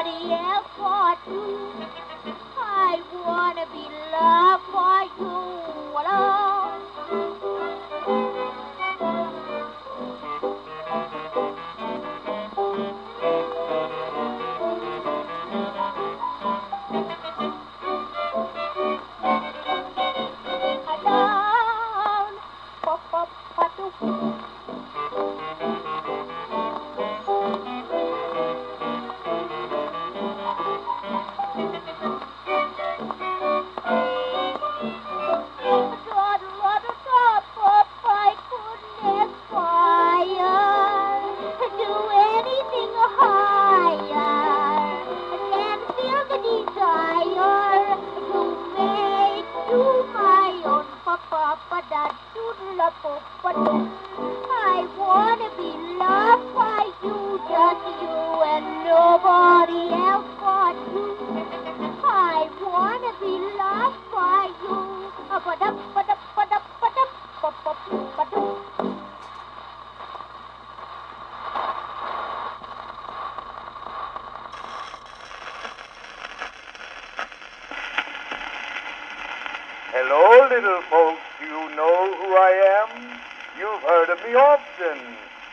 Of 84.11 84.19
me 84.27 84.35
often. 84.35 84.99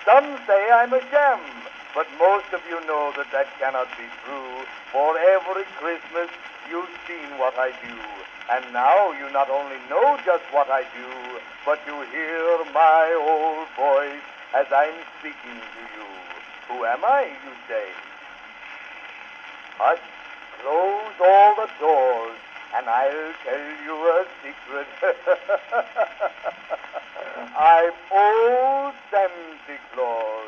Some 0.05 0.37
say 0.45 0.71
I'm 0.73 0.93
a 0.93 0.99
gem, 1.15 1.39
but 1.95 2.09
most 2.19 2.51
of 2.53 2.61
you 2.69 2.81
know 2.91 3.13
that 3.15 3.31
that 3.31 3.47
cannot 3.61 3.87
be 3.95 4.03
true. 4.27 4.67
For 4.91 5.15
every 5.17 5.63
Christmas, 5.79 6.27
you've 6.69 6.91
seen 7.07 7.39
what 7.39 7.55
I 7.55 7.71
do. 7.71 7.95
And 8.51 8.67
now 8.73 9.13
you 9.13 9.31
not 9.31 9.49
only 9.49 9.79
know 9.89 10.19
just 10.27 10.43
what 10.51 10.67
I 10.71 10.83
do, 10.91 11.39
but 11.65 11.79
you 11.87 12.03
hear 12.11 12.59
my 12.75 13.15
old 13.15 13.71
voice 13.79 14.27
as 14.59 14.67
I'm 14.75 15.07
speaking 15.21 15.55
to 15.55 15.83
you. 15.95 16.09
Who 16.67 16.85
am 16.85 17.05
I, 17.05 17.31
you 17.31 17.55
say? 17.71 17.87
Hush, 19.79 20.03
close 20.59 21.15
all 21.23 21.55
the 21.55 21.71
doors, 21.79 22.39
and 22.75 22.89
I'll 22.91 23.35
tell 23.47 23.67
you 23.87 23.95
a 24.19 24.27
secret. 24.43 24.91
I'm 27.59 27.91
old 28.15 28.95
Santa 29.11 29.83
Claus. 29.93 30.47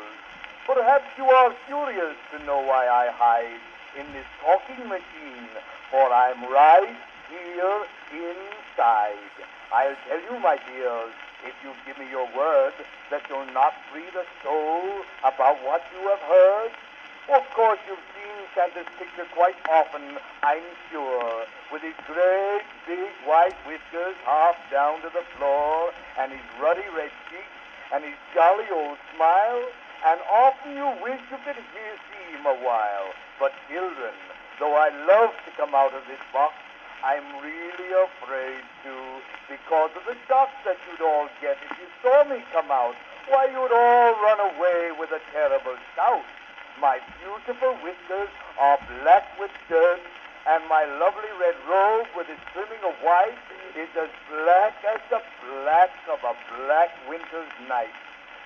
Perhaps 0.65 1.11
you 1.17 1.25
are 1.25 1.53
curious 1.67 2.15
to 2.31 2.39
know 2.45 2.63
why 2.63 2.87
I 2.87 3.11
hide 3.11 3.59
in 3.99 4.07
this 4.13 4.23
talking 4.39 4.87
machine, 4.87 5.51
for 5.91 6.07
I'm 6.07 6.39
right 6.47 6.95
here 7.27 7.83
inside. 8.15 9.27
I'll 9.75 9.99
tell 10.07 10.23
you, 10.23 10.39
my 10.39 10.55
dears, 10.71 11.11
if 11.43 11.51
you 11.59 11.75
give 11.85 11.99
me 11.99 12.07
your 12.09 12.31
word 12.31 12.79
that 13.09 13.27
you'll 13.27 13.51
not 13.51 13.73
breathe 13.91 14.15
a 14.15 14.23
soul 14.41 15.03
about 15.27 15.59
what 15.67 15.83
you 15.91 16.07
have 16.07 16.23
heard. 16.23 16.71
Of 17.35 17.43
course, 17.51 17.79
you've 17.91 18.07
seen 18.51 18.63
Santa's 18.63 18.91
picture 18.97 19.25
quite 19.33 19.55
often, 19.69 20.01
I'm 20.43 20.63
sure, 20.91 21.45
with 21.71 21.81
his 21.81 21.93
great 22.07 22.63
big 22.87 23.09
white 23.25 23.55
whiskers 23.65 24.15
half 24.25 24.55
down 24.71 25.01
to 25.01 25.09
the 25.09 25.23
floor, 25.37 25.91
and 26.19 26.31
his 26.31 26.41
ruddy 26.61 26.83
red 26.95 27.11
cheeks, 27.29 27.45
and 27.93 28.03
his 28.03 28.15
jolly 28.33 28.65
old 28.71 28.97
smile, 29.15 29.63
and 30.05 30.19
often 30.31 30.75
you 30.75 30.87
wish 31.03 31.19
you 31.29 31.37
could 31.45 31.55
hear, 31.55 31.93
see 32.09 32.37
him 32.37 32.45
a 32.45 32.55
while. 32.55 33.13
But 33.39 33.53
children, 33.69 34.13
though 34.59 34.75
I 34.75 34.89
love 35.05 35.31
to 35.45 35.51
come 35.57 35.75
out 35.75 35.93
of 35.93 36.03
this 36.07 36.21
box, 36.33 36.53
I'm 37.03 37.25
really 37.41 37.91
afraid 37.97 38.61
to, 38.85 38.93
because 39.49 39.91
of 39.97 40.05
the 40.05 40.15
shock 40.27 40.49
that 40.65 40.77
you'd 40.89 41.01
all 41.01 41.27
get 41.41 41.57
if 41.69 41.77
you 41.79 41.87
saw 42.01 42.23
me 42.25 42.43
come 42.53 42.69
out. 42.69 42.95
Why, 43.27 43.45
you'd 43.45 43.73
all 43.73 44.13
run 44.21 44.39
away 44.53 44.91
with 44.97 45.09
a 45.11 45.21
terrible 45.33 45.75
shout. 45.95 46.25
My 46.79 46.99
beautiful 47.21 47.75
whiskers 47.83 48.29
are 48.59 48.79
black 49.01 49.27
with 49.39 49.51
dirt, 49.69 50.01
and 50.47 50.63
my 50.69 50.85
lovely 50.97 51.29
red 51.39 51.55
robe 51.69 52.07
with 52.15 52.29
its 52.29 52.41
trimming 52.53 52.81
of 52.85 52.95
white 53.03 53.37
is 53.75 53.89
as 53.95 54.09
black 54.29 54.73
as 54.85 55.01
the 55.09 55.21
black 55.45 55.91
of 56.09 56.19
a 56.23 56.33
black 56.57 56.89
winter's 57.07 57.51
night. 57.67 57.93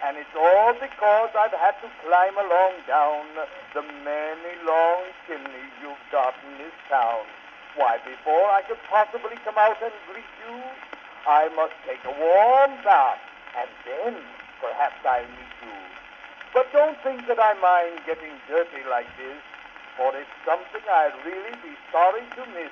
And 0.03 0.17
it's 0.17 0.35
all 0.35 0.73
because 0.73 1.29
I've 1.37 1.55
had 1.55 1.79
to 1.81 1.89
climb 2.03 2.35
along 2.37 2.73
down 2.87 3.25
the 3.73 3.81
many 4.03 4.53
long 4.67 5.03
chimneys 5.25 5.71
you've 5.81 6.05
got 6.11 6.35
in 6.45 6.57
this 6.57 6.75
town. 6.89 7.23
Why, 7.75 7.97
before 8.03 8.51
I 8.51 8.61
could 8.67 8.79
possibly 8.89 9.37
come 9.43 9.57
out 9.57 9.81
and 9.81 9.93
greet 10.11 10.27
you, 10.47 10.61
I 11.27 11.49
must 11.55 11.73
take 11.87 12.03
a 12.03 12.11
warm 12.11 12.71
bath, 12.83 13.19
and 13.57 13.69
then 13.85 14.21
perhaps 14.61 14.99
I'll 15.05 15.23
meet 15.23 15.55
you. 15.63 15.84
But 16.55 16.71
don't 16.71 16.95
think 17.03 17.27
that 17.27 17.35
I 17.35 17.51
mind 17.59 17.99
getting 18.07 18.31
dirty 18.47 18.87
like 18.87 19.11
this, 19.19 19.43
for 19.99 20.15
it's 20.15 20.31
something 20.47 20.79
I'd 20.87 21.11
really 21.27 21.51
be 21.59 21.75
sorry 21.91 22.23
to 22.23 22.43
miss. 22.55 22.71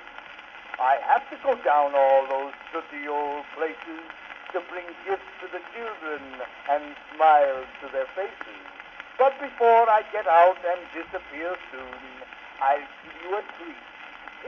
I 0.80 0.96
have 1.04 1.28
to 1.28 1.36
go 1.44 1.52
down 1.60 1.92
all 1.92 2.24
those 2.24 2.56
sooty 2.72 3.04
old 3.04 3.44
places 3.52 4.08
to 4.56 4.64
bring 4.72 4.88
gifts 5.04 5.28
to 5.44 5.52
the 5.52 5.60
children 5.76 6.24
and 6.72 6.96
smiles 7.12 7.68
to 7.84 7.92
their 7.92 8.08
faces. 8.16 8.64
But 9.20 9.36
before 9.36 9.84
I 9.92 10.00
get 10.16 10.24
out 10.32 10.56
and 10.64 10.80
disappear 10.96 11.52
soon, 11.68 12.00
I'll 12.64 12.88
give 13.04 13.16
you 13.20 13.36
a 13.36 13.44
treat. 13.60 13.84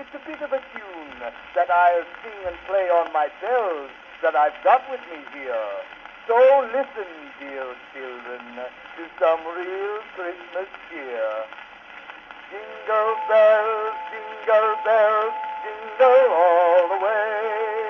It's 0.00 0.16
a 0.16 0.22
bit 0.24 0.40
of 0.40 0.56
a 0.56 0.64
tune 0.72 1.20
that 1.20 1.68
I'll 1.68 2.08
sing 2.24 2.40
and 2.48 2.56
play 2.64 2.88
on 2.88 3.12
my 3.12 3.28
bells 3.44 3.92
that 4.24 4.32
I've 4.32 4.56
got 4.64 4.80
with 4.88 5.04
me 5.12 5.20
here. 5.36 5.76
So 6.26 6.34
listen, 6.74 7.06
dear 7.38 7.70
children, 7.94 8.42
to 8.58 9.02
some 9.20 9.46
real 9.46 9.98
Christmas 10.18 10.66
cheer. 10.90 11.30
Jingle 12.50 13.14
bells, 13.30 13.94
jingle 14.10 14.74
bells, 14.82 15.34
jingle 15.62 16.26
all 16.34 16.88
the 16.90 16.98
way. 16.98 17.86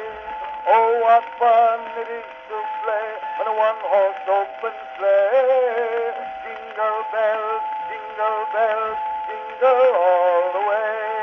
Oh, 0.69 1.01
what 1.01 1.25
fun 1.41 1.81
it 1.97 2.13
is 2.13 2.29
to 2.53 2.57
play 2.85 3.09
on 3.41 3.47
a 3.49 3.57
one-horse 3.57 4.21
open 4.29 4.77
sleigh. 5.01 6.13
Jingle 6.45 7.01
bells, 7.17 7.65
jingle 7.89 8.45
bells, 8.53 9.01
jingle 9.33 9.97
all 9.97 10.45
the 10.53 10.65
way. 10.69 11.17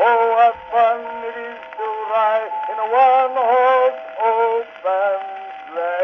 Oh, 0.00 0.24
what 0.40 0.56
fun 0.72 1.04
it 1.04 1.36
is 1.36 1.60
to 1.76 1.86
ride 2.08 2.54
in 2.72 2.76
a 2.80 2.88
one-horse 2.88 4.00
open 4.24 5.20
sleigh. 5.68 6.03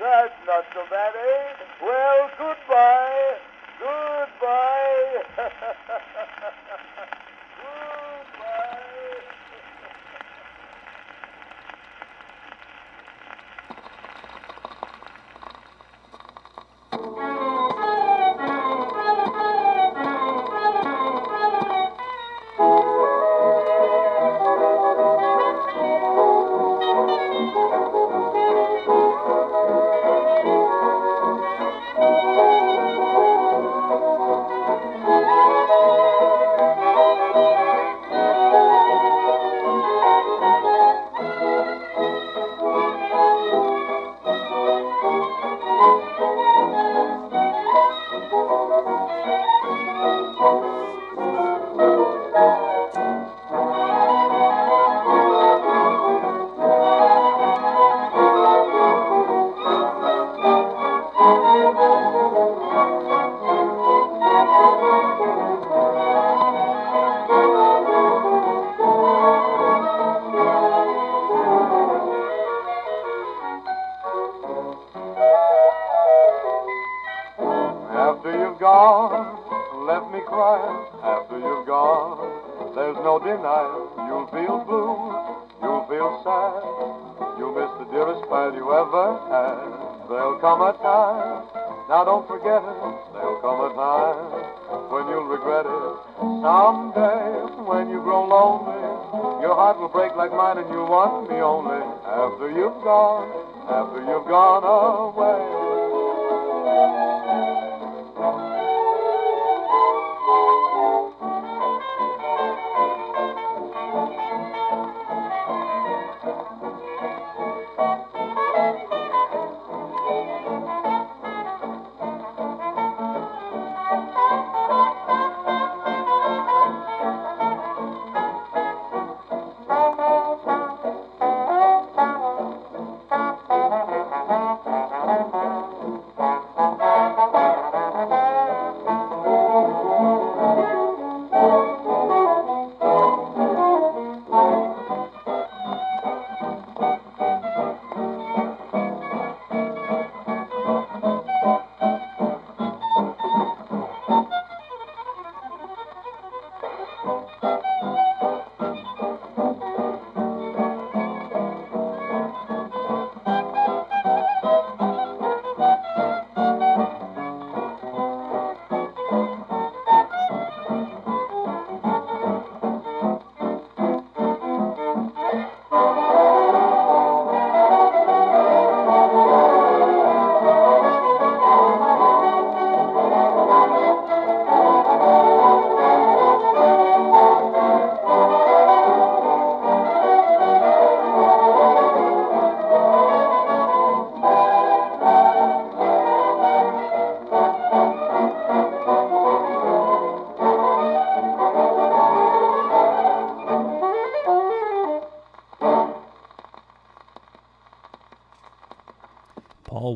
That's 0.00 0.38
not 0.46 0.64
so 0.72 0.82
bad, 0.88 1.14
eh? 1.16 1.54
Well, 1.82 2.30
goodbye. 2.38 3.38
Goodbye. 3.80 5.24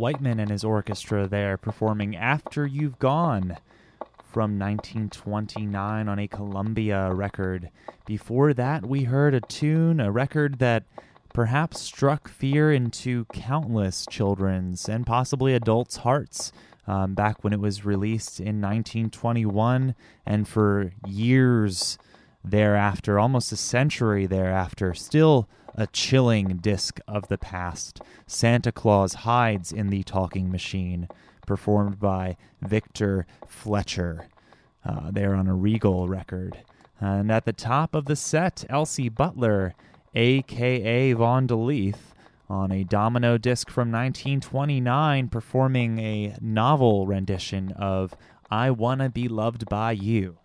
Whiteman 0.06 0.38
and 0.38 0.52
his 0.52 0.62
orchestra 0.62 1.26
there 1.26 1.56
performing 1.56 2.14
After 2.14 2.64
You've 2.64 2.96
Gone 3.00 3.56
from 4.22 4.56
1929 4.56 6.08
on 6.08 6.18
a 6.20 6.28
Columbia 6.28 7.12
record. 7.12 7.70
Before 8.06 8.54
that, 8.54 8.86
we 8.86 9.02
heard 9.02 9.34
a 9.34 9.40
tune, 9.40 9.98
a 9.98 10.12
record 10.12 10.60
that 10.60 10.84
perhaps 11.34 11.80
struck 11.80 12.28
fear 12.28 12.72
into 12.72 13.24
countless 13.32 14.06
children's 14.08 14.88
and 14.88 15.04
possibly 15.04 15.54
adults' 15.54 15.96
hearts. 15.96 16.52
um, 16.86 17.14
back 17.14 17.42
when 17.42 17.52
it 17.52 17.58
was 17.58 17.84
released 17.84 18.38
in 18.38 18.60
1921, 18.60 19.96
and 20.24 20.46
for 20.46 20.92
years 21.04 21.98
thereafter, 22.44 23.18
almost 23.18 23.50
a 23.50 23.56
century 23.56 24.24
thereafter, 24.24 24.94
still 24.94 25.48
a 25.76 25.86
chilling 25.86 26.56
disc 26.56 26.98
of 27.06 27.28
the 27.28 27.38
past. 27.38 28.00
Santa 28.26 28.72
Claus 28.72 29.14
hides 29.14 29.72
in 29.72 29.90
the 29.90 30.02
talking 30.02 30.50
machine, 30.50 31.08
performed 31.46 32.00
by 32.00 32.36
Victor 32.62 33.26
Fletcher. 33.46 34.28
Uh, 34.84 35.10
they're 35.10 35.34
on 35.34 35.46
a 35.46 35.54
Regal 35.54 36.08
record. 36.08 36.58
And 36.98 37.30
at 37.30 37.44
the 37.44 37.52
top 37.52 37.94
of 37.94 38.06
the 38.06 38.16
set, 38.16 38.64
Elsie 38.70 39.10
Butler, 39.10 39.74
aka 40.14 41.12
Vaughn 41.12 41.46
DeLeath, 41.46 42.14
on 42.48 42.70
a 42.72 42.84
domino 42.84 43.36
disc 43.36 43.68
from 43.68 43.90
1929, 43.90 45.28
performing 45.28 45.98
a 45.98 46.36
novel 46.40 47.06
rendition 47.06 47.72
of 47.72 48.14
I 48.50 48.70
Wanna 48.70 49.10
Be 49.10 49.28
Loved 49.28 49.68
by 49.68 49.92
You. 49.92 50.38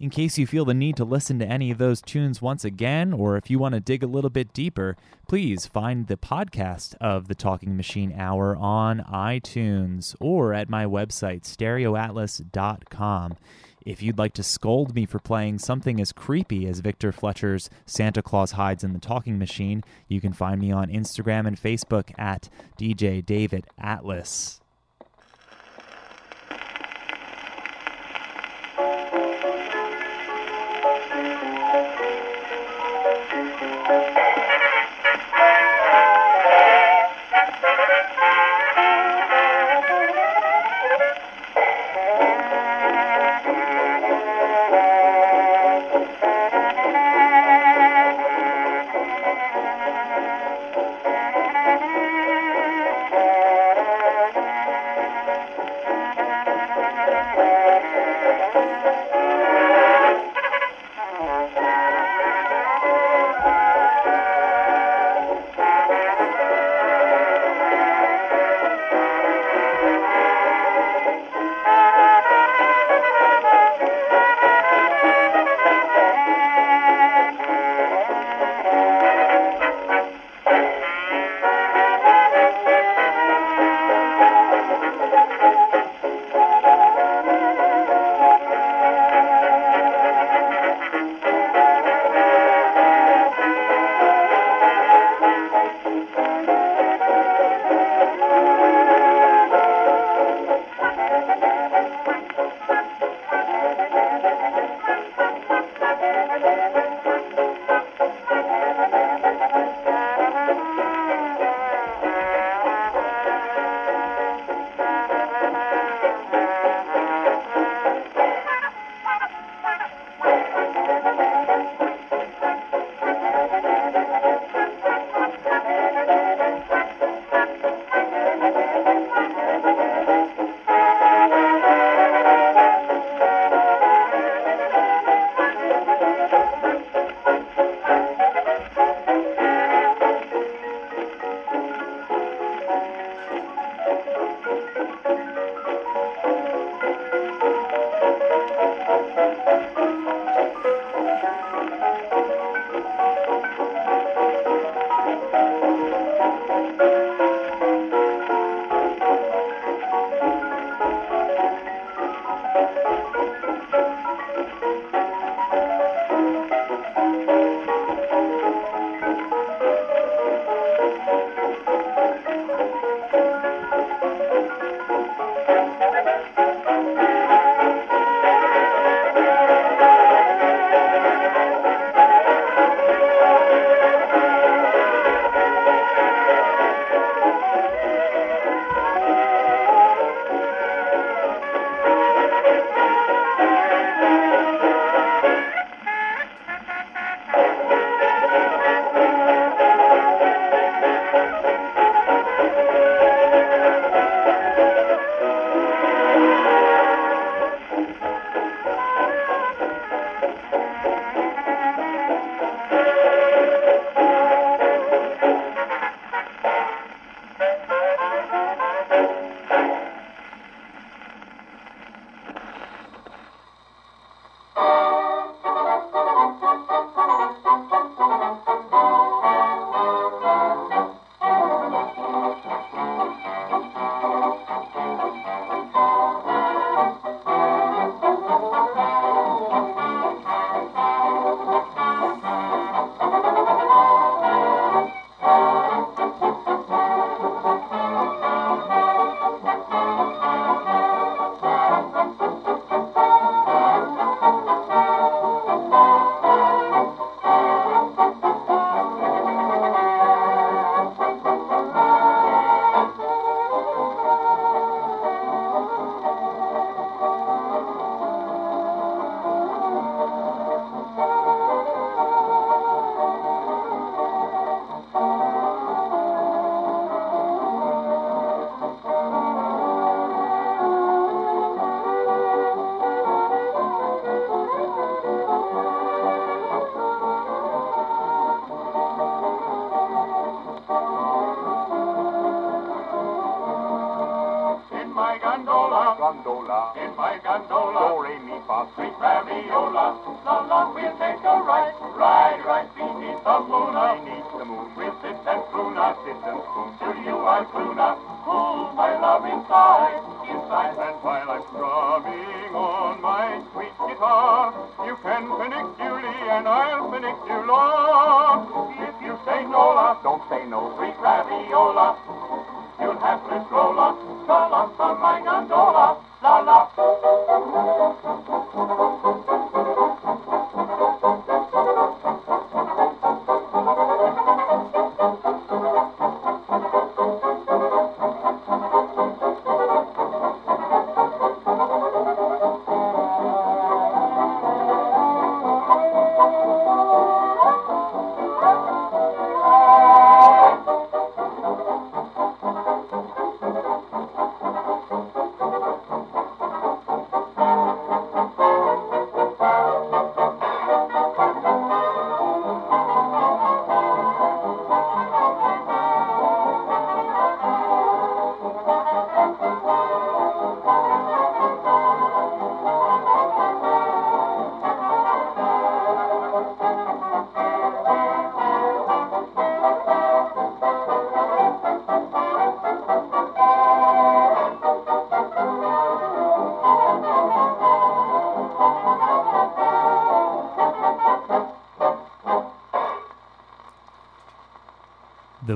In 0.00 0.08
case 0.08 0.38
you 0.38 0.46
feel 0.46 0.64
the 0.64 0.72
need 0.72 0.96
to 0.96 1.04
listen 1.04 1.38
to 1.40 1.46
any 1.46 1.70
of 1.70 1.76
those 1.76 2.00
tunes 2.00 2.40
once 2.40 2.64
again, 2.64 3.12
or 3.12 3.36
if 3.36 3.50
you 3.50 3.58
want 3.58 3.74
to 3.74 3.80
dig 3.80 4.02
a 4.02 4.06
little 4.06 4.30
bit 4.30 4.54
deeper, 4.54 4.96
please 5.28 5.66
find 5.66 6.06
the 6.06 6.16
podcast 6.16 6.94
of 7.02 7.28
the 7.28 7.34
Talking 7.34 7.76
Machine 7.76 8.14
Hour 8.16 8.56
on 8.56 9.00
iTunes 9.00 10.16
or 10.18 10.54
at 10.54 10.70
my 10.70 10.86
website, 10.86 11.42
stereoatlas.com. 11.42 13.36
If 13.84 14.02
you'd 14.02 14.16
like 14.16 14.32
to 14.34 14.42
scold 14.42 14.94
me 14.94 15.04
for 15.04 15.18
playing 15.18 15.58
something 15.58 16.00
as 16.00 16.12
creepy 16.12 16.66
as 16.66 16.80
Victor 16.80 17.12
Fletcher's 17.12 17.68
Santa 17.84 18.22
Claus 18.22 18.52
Hides 18.52 18.82
in 18.82 18.94
the 18.94 19.00
Talking 19.00 19.38
Machine, 19.38 19.84
you 20.08 20.22
can 20.22 20.32
find 20.32 20.62
me 20.62 20.72
on 20.72 20.88
Instagram 20.88 21.46
and 21.46 21.60
Facebook 21.60 22.18
at 22.18 22.48
DJ 22.78 23.24
David 23.24 23.66
Atlas. 23.78 24.59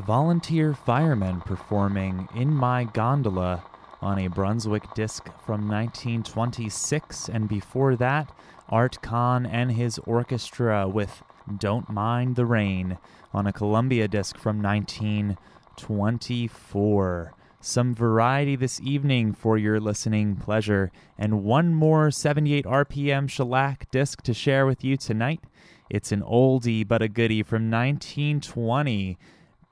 Volunteer 0.05 0.75
firemen 0.75 1.41
performing 1.41 2.29
In 2.35 2.53
My 2.53 2.85
Gondola 2.85 3.65
on 4.03 4.19
a 4.19 4.29
Brunswick 4.29 4.85
disc 4.95 5.25
from 5.47 5.67
1926, 5.67 7.31
and 7.31 7.49
before 7.49 7.97
that, 7.97 8.31
Art 8.69 9.01
Kahn 9.01 9.47
and 9.47 9.73
his 9.73 9.99
orchestra 10.01 10.87
with 10.87 11.23
Don't 11.59 11.89
Mind 11.89 12.37
the 12.37 12.45
Rain 12.45 12.99
on 13.33 13.47
a 13.47 13.53
Columbia 13.53 14.07
disc 14.07 14.37
from 14.37 14.63
1924. 14.63 17.33
Some 17.61 17.95
variety 17.95 18.57
this 18.57 18.81
evening 18.83 19.33
for 19.33 19.57
your 19.57 19.81
listening 19.81 20.37
pleasure, 20.37 20.93
and 21.17 21.45
one 21.45 21.75
more 21.75 22.11
78 22.11 22.67
RPM 22.67 23.31
shellac 23.31 23.91
disc 23.91 24.21
to 24.23 24.35
share 24.35 24.67
with 24.67 24.85
you 24.85 24.99
tonight. 24.99 25.41
It's 25.89 26.13
an 26.13 26.21
oldie 26.21 26.87
but 26.87 27.01
a 27.01 27.09
goodie 27.09 27.43
from 27.43 27.71
1920. 27.71 29.17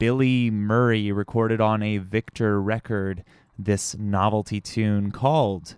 Billy 0.02 0.50
Murray 0.50 1.12
recorded 1.12 1.60
on 1.60 1.80
a 1.80 1.98
Victor 1.98 2.60
record 2.60 3.22
this 3.56 3.96
novelty 3.96 4.60
tune 4.60 5.12
called 5.12 5.76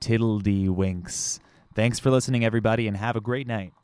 Tiddledywinks. 0.00 1.38
Thanks 1.74 1.98
for 1.98 2.10
listening, 2.10 2.46
everybody, 2.46 2.88
and 2.88 2.96
have 2.96 3.14
a 3.14 3.20
great 3.20 3.46
night. 3.46 3.74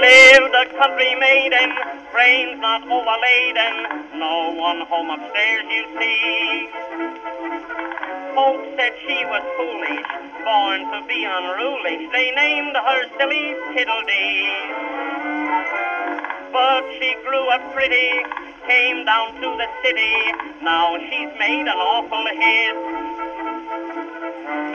Lived 0.00 0.54
not 2.76 2.90
overladen, 2.90 4.18
no 4.18 4.52
one 4.52 4.80
home 4.86 5.08
upstairs 5.08 5.64
you 5.70 5.84
see. 5.98 6.68
Folks 8.34 8.68
said 8.76 8.92
she 9.00 9.24
was 9.24 9.40
foolish, 9.56 10.04
born 10.44 10.80
to 10.92 11.00
be 11.08 11.24
unruly. 11.24 12.08
They 12.12 12.32
named 12.36 12.76
her 12.76 13.08
silly 13.16 13.56
Tiddledee. 13.72 14.50
But 16.52 16.84
she 17.00 17.16
grew 17.24 17.48
up 17.48 17.72
pretty, 17.72 18.12
came 18.66 19.06
down 19.06 19.34
to 19.36 19.48
the 19.56 19.68
city. 19.82 20.16
Now 20.62 20.98
she's 20.98 21.32
made 21.38 21.64
an 21.64 21.80
awful 21.80 22.26
hit. 22.28 22.76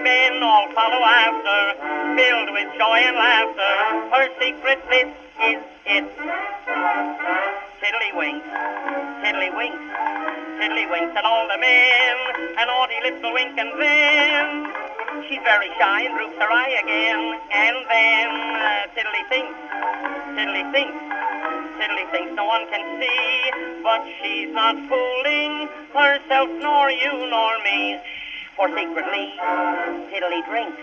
Men 0.01 0.41
all 0.41 0.71
follow 0.73 1.05
after, 1.05 1.77
filled 2.17 2.49
with 2.51 2.67
joy 2.79 2.97
and 2.97 3.15
laughter. 3.15 3.73
Her 4.09 4.27
secret 4.39 4.79
bliss 4.87 5.13
is 5.43 5.61
it. 5.85 7.60
Tiddlywinks, 7.81 8.45
tiddlywinks, 9.25 9.85
tiddlywinks 10.61 11.17
and 11.17 11.25
all 11.25 11.47
the 11.47 11.57
men, 11.57 12.17
an 12.59 12.67
naughty 12.67 12.99
little 13.01 13.33
wink 13.33 13.57
and 13.57 13.73
then 13.81 15.25
she's 15.27 15.41
very 15.41 15.69
shy 15.79 16.01
and 16.03 16.13
droops 16.13 16.37
her 16.37 16.51
eye 16.51 16.77
again, 16.77 17.41
and 17.49 17.77
then 17.89 18.29
uh, 18.53 18.85
tiddly 18.93 19.23
thinks, 19.33 19.57
tiddly 20.37 20.61
thinks, 20.69 21.01
tiddly 21.81 22.05
thinks 22.13 22.31
no 22.37 22.45
one 22.45 22.69
can 22.69 22.85
see, 23.01 23.81
but 23.81 24.05
she's 24.21 24.53
not 24.53 24.77
fooling 24.85 25.67
herself 25.89 26.49
nor 26.61 26.91
you 26.91 27.11
nor 27.33 27.57
me. 27.65 27.97
For 28.57 28.67
secretly, 28.67 29.33
tiddly 30.11 30.41
drinks, 30.43 30.81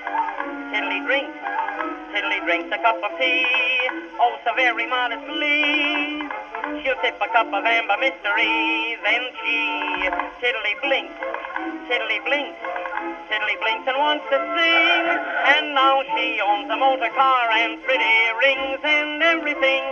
tiddly 0.72 1.00
drinks, 1.04 1.38
tiddly 2.12 2.40
drinks 2.40 2.72
a 2.72 2.78
cup 2.80 2.96
of 3.04 3.12
tea, 3.20 3.44
oh 4.18 4.38
so 4.44 4.54
very 4.56 4.86
modestly. 4.86 6.24
She'll 6.82 6.96
tip 7.04 7.20
a 7.20 7.28
cup 7.28 7.52
of 7.52 7.64
amber 7.64 7.98
mystery, 8.00 8.96
then 9.04 9.22
she 9.44 10.08
tiddly 10.40 10.74
blinks, 10.82 11.14
tiddly 11.86 12.18
blinks, 12.24 12.58
tiddly 13.28 13.56
blinks 13.60 13.84
and 13.86 13.98
wants 13.98 14.24
to 14.32 14.38
sing. 14.40 15.04
And 15.52 15.74
now 15.74 16.02
she 16.16 16.40
owns 16.40 16.70
a 16.70 16.76
motor 16.76 17.12
car 17.14 17.50
and 17.52 17.82
pretty 17.84 18.16
rings 18.40 18.80
and 18.82 19.22
everything. 19.22 19.84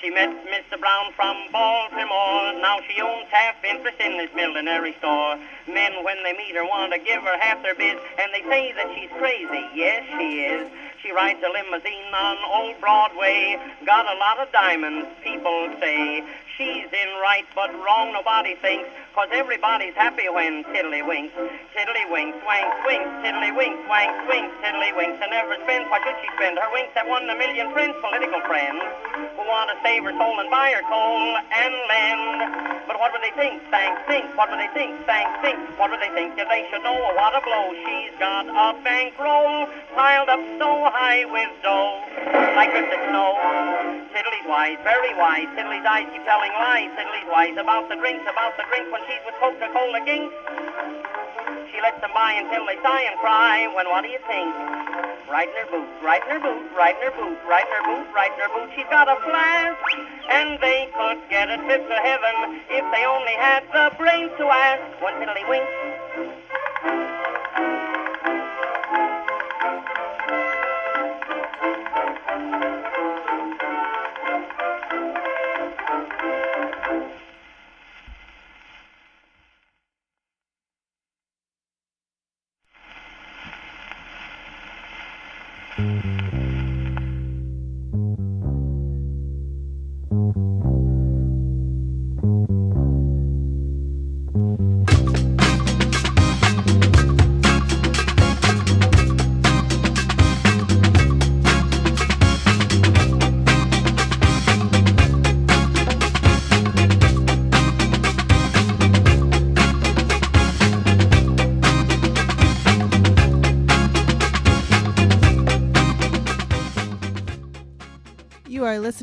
She 0.00 0.10
met 0.10 0.30
Mr. 0.46 0.78
Brown 0.78 1.12
from 1.14 1.36
Baltimore. 1.50 2.52
Now 2.62 2.78
she 2.86 3.00
owns 3.00 3.26
half 3.30 3.56
interest 3.64 3.98
in 3.98 4.16
this 4.16 4.30
millinery 4.34 4.94
store. 4.98 5.36
Men, 5.66 6.04
when 6.04 6.22
they 6.22 6.32
meet 6.34 6.54
her, 6.54 6.64
want 6.64 6.92
to 6.92 6.98
give 7.00 7.22
her 7.22 7.36
half 7.40 7.62
their 7.62 7.74
biz, 7.74 7.98
and 8.18 8.30
they 8.32 8.42
say 8.48 8.72
that 8.72 8.94
she's 8.94 9.10
crazy. 9.18 9.66
Yes, 9.74 10.04
she 10.16 10.44
is. 10.44 10.70
She 11.02 11.10
rides 11.10 11.40
a 11.42 11.50
limousine 11.50 12.14
on 12.14 12.36
Old 12.46 12.80
Broadway. 12.80 13.58
Got 13.84 14.06
a 14.06 14.18
lot 14.18 14.38
of 14.38 14.52
diamonds, 14.52 15.08
people 15.24 15.68
say. 15.80 16.22
She's 16.58 16.90
in 16.90 17.10
right, 17.22 17.46
but 17.54 17.70
wrong 17.86 18.10
nobody 18.10 18.58
thinks. 18.58 18.90
Cause 19.14 19.30
everybody's 19.30 19.94
happy 19.94 20.26
when 20.26 20.66
tiddly 20.74 21.06
winks. 21.06 21.30
Tiddly 21.70 22.02
winks, 22.10 22.34
wanks, 22.42 22.78
winks, 22.82 23.06
tiddly 23.22 23.54
winks, 23.54 23.78
wanks, 23.86 24.18
winks, 24.26 24.50
tiddly 24.58 24.90
winks, 24.98 25.22
and 25.22 25.30
never 25.30 25.54
spends. 25.62 25.86
Why 25.86 26.02
should 26.02 26.18
she 26.18 26.26
spend? 26.34 26.58
Her 26.58 26.66
winks 26.74 26.98
have 26.98 27.06
won 27.06 27.30
a 27.30 27.38
million 27.38 27.70
friends, 27.70 27.94
political 28.02 28.42
friends, 28.50 28.82
who 29.38 29.42
want 29.46 29.70
to 29.70 29.78
save 29.86 30.02
her 30.02 30.10
soul 30.18 30.34
and 30.42 30.50
buy 30.50 30.74
her 30.74 30.82
coal 30.90 31.38
and 31.38 31.74
land. 31.86 32.82
But 32.90 32.98
what 32.98 33.14
would 33.14 33.22
they 33.22 33.34
think? 33.38 33.62
Thanks, 33.70 34.02
think. 34.10 34.26
What 34.34 34.50
would 34.50 34.58
they 34.58 34.70
think? 34.74 34.98
Thanks, 35.06 35.30
think. 35.38 35.62
What 35.78 35.94
would 35.94 36.02
they 36.02 36.10
think 36.10 36.34
if 36.42 36.50
they 36.50 36.66
should 36.74 36.82
know 36.82 36.98
what 37.14 37.38
a 37.38 37.42
blow 37.46 37.70
she's 37.86 38.10
got 38.18 38.50
a 38.50 38.74
bankroll 38.82 39.70
piled 39.94 40.28
up 40.28 40.42
so 40.58 40.90
high 40.90 41.22
with 41.26 41.50
dough, 41.62 42.02
like 42.58 42.70
drifted 42.74 43.02
snow. 43.10 43.34
Tiddly's 44.14 44.46
wise, 44.46 44.78
very 44.82 45.14
wise. 45.14 45.46
Tiddly's 45.54 45.86
eyes 45.86 46.06
keep 46.10 46.24
telling 46.24 46.47
lies. 46.56 46.90
Tiddly's 46.96 47.28
wise 47.28 47.56
about 47.56 47.88
the 47.88 47.96
drinks, 47.96 48.24
about 48.24 48.56
the 48.56 48.64
drink 48.68 48.88
when 48.92 49.02
she's 49.04 49.20
with 49.26 49.36
Coca-Cola 49.40 50.00
ginks. 50.06 50.34
She 51.72 51.80
lets 51.80 52.00
them 52.00 52.10
buy 52.14 52.32
until 52.38 52.64
they 52.66 52.76
sigh 52.82 53.04
and 53.06 53.16
cry. 53.20 53.68
When 53.74 53.86
what 53.88 54.02
do 54.02 54.08
you 54.08 54.20
think? 54.26 54.50
Right 55.28 55.48
in 55.48 55.56
her 55.60 55.68
boot, 55.70 55.88
right 56.02 56.22
in 56.24 56.30
her 56.36 56.40
boot, 56.40 56.64
right 56.76 56.96
in 56.96 57.04
her 57.04 57.14
boot, 57.14 57.38
right 57.44 57.66
in 57.66 57.72
her 57.76 57.84
boot, 57.84 58.06
right 58.16 58.32
in 58.32 58.40
her 58.40 58.52
boot. 58.52 58.68
She's 58.74 58.88
got 58.88 59.06
a 59.06 59.16
flask, 59.22 59.76
and 60.30 60.58
they 60.60 60.88
could 60.96 61.20
get 61.28 61.50
a 61.52 61.58
trip 61.68 61.84
to 61.86 61.98
heaven 62.00 62.64
if 62.72 62.84
they 62.92 63.04
only 63.04 63.36
had 63.36 63.62
the 63.72 63.92
brains 63.96 64.32
to 64.38 64.48
ask. 64.48 64.80
One 65.02 65.14
fiddly 65.20 65.44
wink. 65.48 65.68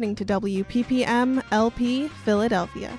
Listening 0.06 0.16
to 0.16 0.40
WPPM 0.40 1.44
LP 1.52 2.08
Philadelphia. 2.08 2.92